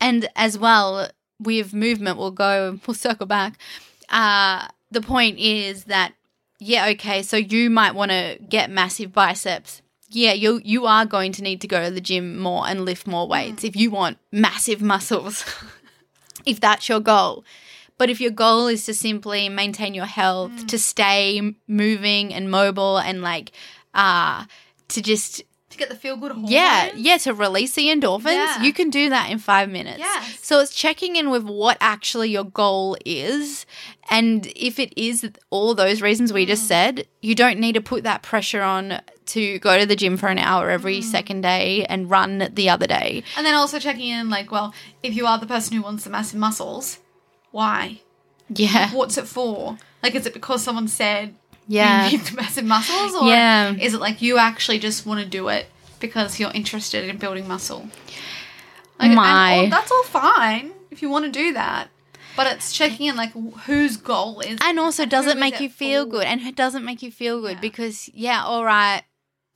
and 0.00 0.28
as 0.36 0.58
well, 0.58 1.10
with 1.38 1.74
movement, 1.74 2.18
we'll 2.18 2.30
go, 2.30 2.78
we'll 2.86 2.94
circle 2.94 3.26
back. 3.26 3.58
Uh, 4.08 4.68
the 4.90 5.00
point 5.00 5.38
is 5.38 5.84
that, 5.84 6.14
yeah, 6.58 6.88
okay, 6.88 7.22
so 7.22 7.36
you 7.36 7.70
might 7.70 7.94
want 7.94 8.10
to 8.10 8.38
get 8.48 8.70
massive 8.70 9.12
biceps. 9.12 9.82
Yeah, 10.12 10.32
you 10.32 10.60
you 10.64 10.86
are 10.86 11.06
going 11.06 11.30
to 11.32 11.42
need 11.42 11.60
to 11.60 11.68
go 11.68 11.84
to 11.84 11.90
the 11.90 12.00
gym 12.00 12.36
more 12.36 12.66
and 12.66 12.84
lift 12.84 13.06
more 13.06 13.28
weights 13.28 13.62
if 13.62 13.76
you 13.76 13.92
want 13.92 14.18
massive 14.32 14.82
muscles. 14.82 15.44
if 16.46 16.60
that's 16.60 16.88
your 16.88 17.00
goal. 17.00 17.44
But 18.00 18.08
if 18.08 18.18
your 18.18 18.30
goal 18.30 18.66
is 18.66 18.86
to 18.86 18.94
simply 18.94 19.50
maintain 19.50 19.92
your 19.92 20.06
health, 20.06 20.66
to 20.68 20.78
stay 20.78 21.52
moving 21.68 22.32
and 22.32 22.50
mobile 22.50 22.96
and 22.96 23.20
like 23.20 23.52
uh 23.92 24.46
to 24.88 25.02
just 25.02 25.42
To 25.68 25.76
get 25.76 25.90
the 25.90 25.94
feel 25.94 26.16
good 26.16 26.32
hormones. 26.32 26.50
yeah, 26.50 26.90
yeah, 26.96 27.18
to 27.18 27.34
release 27.34 27.74
the 27.74 27.88
endorphins, 27.88 28.32
Yeah. 28.32 28.62
you 28.62 28.72
can 28.72 28.88
do 28.88 29.10
that 29.10 29.30
in 29.30 29.38
5 29.38 29.68
minutes. 29.68 29.98
Yes. 29.98 30.38
So 30.40 30.60
it's 30.60 30.74
checking 30.74 31.16
in 31.16 31.28
with 31.28 31.44
what 31.44 31.76
actually 31.94 32.30
your 32.30 32.44
goal 32.44 32.96
is 33.04 33.66
and 34.08 34.50
if 34.56 34.78
it 34.78 34.92
is 34.96 35.28
all 35.50 35.74
those 35.74 36.00
reasons 36.00 36.32
we 36.32 36.44
Mm. 36.46 36.48
just 36.48 36.66
said, 36.66 37.06
you 37.20 37.34
don't 37.34 37.58
need 37.60 37.74
to 37.74 37.82
put 37.82 38.02
that 38.04 38.22
pressure 38.22 38.62
on 38.62 39.02
to 39.26 39.58
go 39.58 39.78
to 39.78 39.84
the 39.84 39.94
gym 39.94 40.16
for 40.16 40.28
an 40.28 40.38
hour 40.38 40.70
every 40.70 41.00
Mm. 41.00 41.04
second 41.16 41.40
day 41.42 41.84
and 41.92 42.08
run 42.10 42.48
the 42.60 42.70
other 42.70 42.86
day. 42.86 43.22
And 43.36 43.44
then 43.44 43.54
also 43.54 43.78
checking 43.78 44.08
in, 44.08 44.30
like, 44.30 44.50
well, 44.50 44.72
if 45.02 45.12
you 45.14 45.26
are 45.26 45.38
the 45.38 45.46
person 45.54 45.76
who 45.76 45.82
wants 45.82 46.04
the 46.04 46.10
massive 46.10 46.38
muscles, 46.40 46.98
why? 47.50 48.00
Yeah. 48.48 48.90
What's 48.90 49.16
it 49.18 49.26
for? 49.28 49.78
Like, 50.02 50.14
is 50.14 50.26
it 50.26 50.34
because 50.34 50.62
someone 50.62 50.88
said 50.88 51.34
Yeah. 51.68 52.08
you 52.08 52.18
need 52.18 52.32
massive 52.34 52.64
muscles, 52.64 53.14
or 53.14 53.28
Yeah. 53.28 53.72
is 53.74 53.94
it 53.94 54.00
like 54.00 54.20
you 54.22 54.38
actually 54.38 54.78
just 54.78 55.06
want 55.06 55.20
to 55.20 55.26
do 55.26 55.48
it 55.48 55.70
because 56.00 56.40
you're 56.40 56.50
interested 56.52 57.08
in 57.08 57.16
building 57.18 57.46
muscle? 57.46 57.88
Like, 58.98 59.12
My. 59.12 59.56
all- 59.58 59.70
that's 59.70 59.90
all 59.90 60.02
fine 60.04 60.72
if 60.90 61.00
you 61.02 61.08
want 61.08 61.24
to 61.26 61.30
do 61.30 61.52
that, 61.54 61.88
but 62.36 62.46
it's 62.46 62.72
checking 62.72 63.06
in, 63.06 63.16
like, 63.16 63.32
whose 63.64 63.96
goal 63.96 64.40
is, 64.40 64.58
and 64.62 64.78
also 64.78 65.06
does 65.06 65.26
it 65.26 65.38
make 65.38 65.60
you 65.60 65.68
feel 65.70 66.04
for? 66.04 66.10
good 66.10 66.24
and 66.24 66.40
it 66.42 66.54
doesn't 66.56 66.84
make 66.84 67.02
you 67.02 67.10
feel 67.10 67.40
good 67.40 67.54
Yeah. 67.54 67.60
because 67.60 68.10
yeah 68.12 68.42
all 68.44 68.64
right 68.64 69.02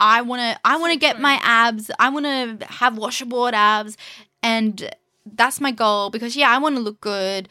i 0.01 0.23
want 0.23 0.41
to 0.41 0.59
i 0.65 0.77
want 0.77 0.93
to 0.93 0.99
get 0.99 1.21
my 1.21 1.39
abs 1.43 1.91
i 1.99 2.09
want 2.09 2.25
to 2.27 2.67
have 2.67 2.97
washboard 2.99 3.55
abs 3.55 3.97
and 4.43 4.91
that's 5.25 5.61
my 5.61 5.71
goal 5.71 6.11
because 6.11 6.35
yeah 6.37 6.51
i 6.51 6.59
want 6.59 6.75
to 6.77 6.81
look 6.83 7.01
good 7.01 7.49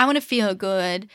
i 0.00 0.04
want 0.06 0.16
to 0.16 0.20
feel 0.34 0.54
good 0.54 1.08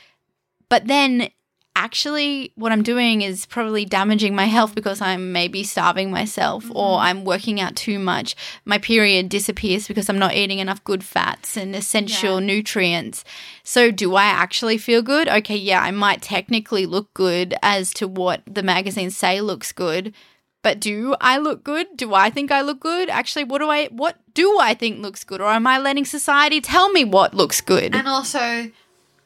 but 0.70 0.88
then 0.88 1.30
actually 1.78 2.54
what 2.56 2.72
i'm 2.72 2.84
doing 2.84 3.22
is 3.22 3.46
probably 3.46 3.84
damaging 3.84 4.34
my 4.34 4.46
health 4.46 4.74
because 4.74 5.02
i'm 5.02 5.34
maybe 5.34 5.62
starving 5.64 6.10
myself 6.10 6.64
or 6.72 6.98
Mm-hmm. 6.98 7.06
i'm 7.06 7.26
working 7.26 7.60
out 7.60 7.76
too 7.76 8.00
much 8.00 8.36
my 8.64 8.78
period 8.78 9.28
disappears 9.28 9.88
because 9.88 10.08
i'm 10.10 10.18
not 10.20 10.34
eating 10.36 10.60
enough 10.60 10.82
good 10.86 11.04
fats 11.04 11.58
and 11.58 11.76
essential 11.76 12.40
Yeah. 12.40 12.46
nutrients 12.48 13.26
so 13.64 13.92
do 13.92 14.16
i 14.16 14.24
actually 14.24 14.78
feel 14.78 15.02
good 15.02 15.28
okay 15.28 15.58
yeah 15.58 15.82
i 15.82 15.92
might 15.92 16.22
technically 16.22 16.86
look 16.86 17.14
good 17.14 17.54
as 17.62 17.94
to 17.96 18.08
what 18.08 18.42
the 18.48 18.64
magazines 18.64 19.18
say 19.18 19.42
looks 19.42 19.72
good 19.74 20.14
but 20.64 20.80
do 20.80 21.16
I 21.22 21.38
look 21.38 21.64
good? 21.64 21.86
Do 21.96 22.16
I 22.16 22.32
think 22.32 22.52
I 22.52 22.62
look 22.62 22.80
good? 22.80 23.08
Actually, 23.08 23.44
what 23.44 23.60
do 23.60 23.70
I 23.70 23.86
what 24.02 24.16
do 24.36 24.60
I 24.60 24.76
think 24.76 25.02
looks 25.02 25.24
good 25.24 25.42
or 25.42 25.50
am 25.50 25.66
I 25.66 25.80
letting 25.80 26.06
society 26.06 26.62
tell 26.62 26.92
me 26.92 27.04
what 27.04 27.34
looks 27.34 27.62
good? 27.62 27.96
And 27.96 28.08
also, 28.08 28.72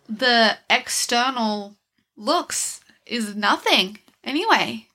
the 0.07 0.57
external 0.69 1.75
looks 2.15 2.79
is 3.05 3.35
nothing 3.35 3.99
anyway. 4.23 4.85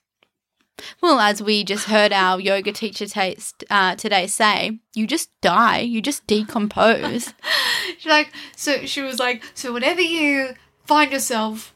Well, 1.01 1.19
as 1.19 1.41
we 1.41 1.63
just 1.63 1.85
heard 1.85 2.11
our 2.11 2.39
yoga 2.39 2.71
teacher 2.71 3.05
taste, 3.05 3.63
uh, 3.69 3.95
today 3.95 4.27
say, 4.27 4.79
you 4.93 5.07
just 5.07 5.29
die, 5.41 5.79
you 5.79 6.01
just 6.01 6.27
decompose. 6.27 7.33
She's 7.97 8.05
like, 8.05 8.31
so 8.55 8.85
she 8.85 9.01
was 9.01 9.19
like, 9.19 9.43
so 9.53 9.71
whenever 9.71 10.01
you 10.01 10.55
find 10.85 11.11
yourself 11.11 11.73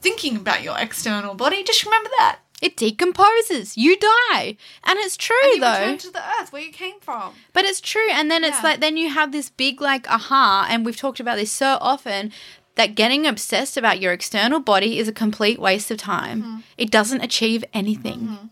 thinking 0.00 0.36
about 0.36 0.62
your 0.62 0.78
external 0.78 1.34
body, 1.34 1.62
just 1.62 1.84
remember 1.84 2.10
that. 2.18 2.38
It 2.60 2.76
decomposes, 2.76 3.76
you 3.76 3.96
die. 3.96 4.56
And 4.84 4.98
it's 4.98 5.16
true 5.16 5.36
And 5.44 5.54
you 5.54 5.60
though. 5.60 5.72
return 5.72 5.98
to 5.98 6.10
the 6.10 6.22
earth 6.40 6.52
where 6.52 6.62
you 6.62 6.72
came 6.72 7.00
from. 7.00 7.34
But 7.52 7.64
it's 7.64 7.80
true. 7.80 8.08
And 8.10 8.30
then 8.30 8.44
it's 8.44 8.58
Yeah. 8.58 8.62
like, 8.70 8.80
then 8.80 8.96
you 8.96 9.10
have 9.10 9.32
this 9.32 9.48
big, 9.50 9.80
like, 9.80 10.08
aha. 10.10 10.66
And 10.68 10.84
we've 10.84 10.96
talked 10.96 11.20
about 11.20 11.36
this 11.36 11.50
so 11.52 11.78
often 11.80 12.32
that 12.76 12.94
getting 12.94 13.26
obsessed 13.26 13.76
about 13.76 14.00
your 14.00 14.12
external 14.12 14.60
body 14.60 14.98
is 14.98 15.08
a 15.08 15.12
complete 15.12 15.58
waste 15.58 15.90
of 15.90 15.98
time. 15.98 16.42
Mm-hmm. 16.42 16.58
It 16.78 16.90
doesn't 16.90 17.20
achieve 17.22 17.64
anything. 17.74 18.50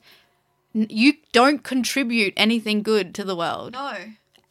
N 0.74 0.86
You 0.90 1.14
don't 1.32 1.62
contribute 1.62 2.34
anything 2.36 2.82
good 2.82 3.14
to 3.14 3.24
the 3.24 3.36
world. 3.36 3.72
No, 3.72 3.94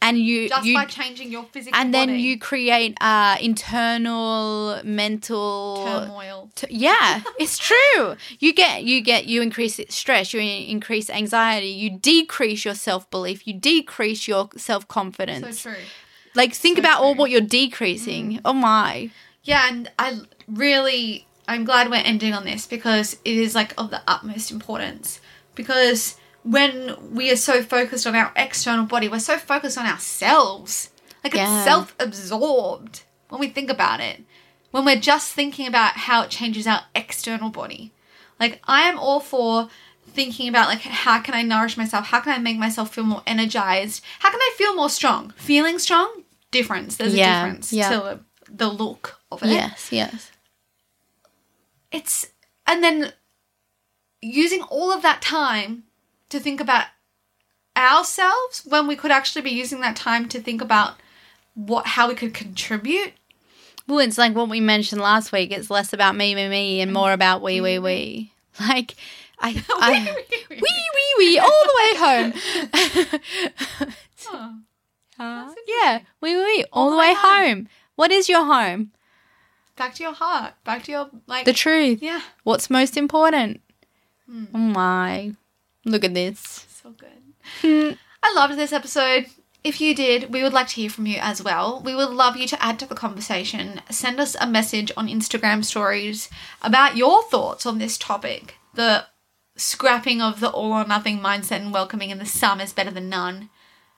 And 0.00 0.16
you, 0.16 0.48
just 0.48 0.64
you 0.64 0.74
by 0.74 0.84
changing 0.84 1.32
your 1.32 1.42
physical 1.44 1.78
and 1.78 1.92
then 1.92 2.08
body. 2.08 2.20
you 2.20 2.38
create 2.38 2.96
uh, 3.00 3.36
internal 3.40 4.80
mental 4.84 5.82
turmoil. 5.84 6.50
T- 6.54 6.68
yeah, 6.70 7.22
it's 7.38 7.58
true. 7.58 8.14
You 8.38 8.52
get 8.54 8.84
you 8.84 9.00
get 9.02 9.26
you 9.26 9.42
increase 9.42 9.80
stress, 9.88 10.32
you 10.32 10.40
increase 10.40 11.10
anxiety, 11.10 11.66
you 11.68 11.98
decrease 11.98 12.64
your 12.64 12.74
self 12.74 13.10
belief, 13.10 13.46
you 13.46 13.54
decrease 13.54 14.28
your 14.28 14.48
self 14.56 14.86
confidence. 14.86 15.60
So 15.62 15.70
true. 15.70 15.80
like 16.34 16.54
think 16.54 16.76
So 16.76 16.80
about 16.80 17.00
all 17.00 17.12
true. 17.12 17.16
Mm. 17.16 17.18
what 17.18 17.30
you're 17.30 17.40
decreasing. 17.40 18.40
Oh 18.44 18.52
my, 18.52 19.10
Yeah, 19.42 19.66
and 19.68 19.90
I 19.98 20.20
really, 20.46 21.26
I'm 21.48 21.64
glad 21.64 21.90
we're 21.90 21.96
ending 21.96 22.34
on 22.34 22.44
this 22.44 22.66
because 22.66 23.14
it 23.24 23.36
is 23.36 23.54
like 23.54 23.74
of 23.76 23.90
the 23.90 24.00
utmost 24.06 24.50
importance. 24.52 25.20
Because 25.56 26.16
when 26.42 26.96
we 27.14 27.30
are 27.30 27.36
so 27.36 27.62
focused 27.62 28.06
on 28.06 28.14
our 28.14 28.32
external 28.36 28.84
body, 28.86 29.08
we're 29.08 29.18
so 29.18 29.36
focused 29.38 29.76
on 29.78 29.86
ourselves. 29.86 30.90
Like 31.24 31.34
Yeah. 31.34 31.44
it's 31.56 31.64
self 31.64 31.94
absorbed 31.98 33.02
when 33.28 33.40
we 33.40 33.48
think 33.48 33.70
about 33.70 34.00
it. 34.00 34.22
When 34.70 34.84
we're 34.84 35.00
just 35.00 35.32
thinking 35.32 35.66
about 35.66 35.96
how 35.96 36.22
it 36.22 36.30
changes 36.30 36.66
our 36.66 36.82
external 36.94 37.50
body. 37.50 37.92
Like 38.38 38.60
I 38.66 38.82
am 38.82 38.98
all 38.98 39.20
for 39.20 39.68
thinking 40.06 40.48
about 40.48 40.68
like 40.68 40.80
how 40.80 41.20
can 41.20 41.34
I 41.34 41.42
nourish 41.42 41.76
myself? 41.76 42.06
How 42.06 42.20
can 42.20 42.32
I 42.32 42.38
make 42.38 42.58
myself 42.58 42.94
feel 42.94 43.04
more 43.04 43.22
energized? 43.26 44.02
How 44.20 44.30
can 44.30 44.40
I 44.40 44.54
feel 44.56 44.74
more 44.74 44.90
strong? 44.90 45.32
Feeling 45.36 45.78
strong? 45.78 46.24
Difference. 46.50 46.96
There's 46.96 47.14
Yeah, 47.14 47.42
a 47.42 47.46
difference 47.46 47.72
yeah. 47.72 47.90
to 47.90 48.20
the 48.50 48.68
look 48.68 49.20
of 49.30 49.42
it 49.42 49.48
yes, 49.50 49.88
yes, 49.92 50.30
it's 51.92 52.26
and 52.66 52.82
then 52.82 53.12
using 54.22 54.62
all 54.62 54.90
of 54.90 55.02
that 55.02 55.20
time 55.20 55.84
to 56.30 56.38
think 56.40 56.60
about 56.60 56.86
ourselves 57.76 58.62
when 58.66 58.86
we 58.86 58.96
could 58.96 59.10
actually 59.10 59.42
be 59.42 59.50
using 59.50 59.80
that 59.80 59.96
time 59.96 60.28
to 60.28 60.40
think 60.40 60.60
about 60.60 60.94
what 61.54 61.86
how 61.86 62.08
we 62.08 62.14
could 62.14 62.34
contribute 62.34 63.12
Well, 63.86 63.98
it's 64.00 64.18
like 64.18 64.34
what 64.34 64.48
we 64.48 64.60
mentioned 64.60 65.00
last 65.00 65.32
week. 65.32 65.50
It's 65.50 65.70
less 65.70 65.92
about 65.92 66.14
me, 66.16 66.34
me, 66.34 66.48
me, 66.48 66.80
and 66.80 66.92
more 66.92 67.12
about 67.12 67.40
we, 67.42 67.60
we, 67.60 67.78
we. 67.78 68.32
Like 68.60 68.96
I, 69.40 69.62
I 69.70 69.90
wee, 70.30 70.36
wee. 70.50 70.56
wee 70.60 70.90
wee 70.96 71.14
wee 71.18 71.38
all 71.38 71.62
the 71.64 71.74
way 71.80 71.92
home. 71.96 72.32
Oh, 74.30 74.54
Uh, 75.18 75.54
yeah, 75.66 76.00
wee 76.20 76.36
wee 76.36 76.44
wee 76.44 76.64
all, 76.72 76.90
the 76.90 76.96
way, 76.96 77.14
home. 77.16 77.68
What 77.96 78.10
is 78.12 78.28
your 78.28 78.44
home? 78.44 78.92
back 79.76 79.94
to 79.94 80.02
your 80.02 80.12
heart. 80.12 80.54
Back 80.64 80.82
to 80.84 80.92
your 80.92 81.10
like. 81.26 81.44
The 81.44 81.52
truth. 81.52 82.02
yeah, 82.02 82.20
What's 82.44 82.68
most 82.68 82.96
important? 82.96 83.60
Hmm. 84.28 84.44
Oh 84.54 84.58
my! 84.58 85.32
Look 85.88 86.04
at 86.04 86.14
this. 86.14 86.66
so 86.82 86.90
good. 86.90 87.08
Hmm. 87.62 87.96
I 88.22 88.34
loved 88.34 88.56
this 88.56 88.72
episode. 88.72 89.26
If 89.64 89.80
you 89.80 89.94
did, 89.94 90.32
we 90.32 90.42
would 90.42 90.52
like 90.52 90.68
to 90.68 90.74
hear 90.76 90.90
from 90.90 91.06
you 91.06 91.18
as 91.20 91.42
well. 91.42 91.82
We 91.84 91.94
would 91.94 92.10
love 92.10 92.36
you 92.36 92.46
to 92.48 92.62
add 92.62 92.78
to 92.78 92.86
the 92.86 92.94
conversation. 92.94 93.80
Send 93.90 94.20
us 94.20 94.36
a 94.38 94.46
message 94.46 94.92
on 94.96 95.08
Instagram 95.08 95.64
stories 95.64 96.28
about 96.62 96.96
your 96.96 97.22
thoughts 97.24 97.66
on 97.66 97.78
this 97.78 97.98
topic 97.98 98.56
the 98.74 99.06
scrapping 99.56 100.22
of 100.22 100.38
the 100.38 100.50
all 100.50 100.72
or 100.72 100.86
nothing 100.86 101.18
mindset 101.18 101.60
and 101.60 101.72
welcoming 101.72 102.10
in 102.10 102.18
the 102.18 102.26
some 102.26 102.60
is 102.60 102.72
better 102.72 102.92
than 102.92 103.08
none. 103.08 103.50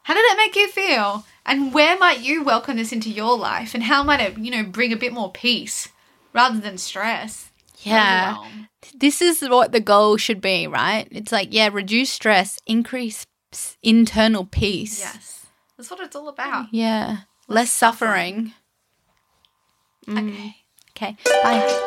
How 0.05 0.15
did 0.15 0.25
it 0.25 0.37
make 0.39 0.57
you 0.57 0.69
feel? 0.69 1.27
And 1.45 1.75
where 1.75 1.99
might 1.99 2.21
you 2.21 2.43
welcome 2.43 2.79
this 2.79 2.93
into 2.93 3.11
your 3.11 3.37
life? 3.37 3.75
And 3.75 3.83
how 3.83 4.03
might 4.03 4.21
it, 4.21 4.39
you 4.39 4.51
know, 4.51 4.63
bring 4.63 4.93
a 4.93 4.97
bit 4.97 5.13
more 5.13 5.31
peace 5.31 5.89
rather 6.33 6.59
than 6.59 6.79
stress? 6.79 7.50
Yeah. 7.83 8.37
This 8.95 9.21
is 9.23 9.41
what 9.49 9.73
the 9.73 9.81
goal 9.81 10.17
should 10.17 10.41
be, 10.41 10.67
right? 10.67 11.07
It's 11.11 11.33
like, 11.33 11.49
yeah, 11.53 11.69
reduce 11.73 12.11
stress, 12.11 12.59
increase 12.67 13.27
internal 13.83 14.45
peace. 14.45 15.01
Yes. 15.01 15.47
That's 15.77 15.91
what 15.91 16.01
it's 16.01 16.17
all 16.17 16.29
about. 16.29 16.67
Yeah. 16.73 17.19
Less 17.49 17.71
suffering. 17.71 18.53
Mm. 20.07 20.31
Okay. 20.31 20.57
Okay. 20.97 21.17
Bye. 21.43 21.87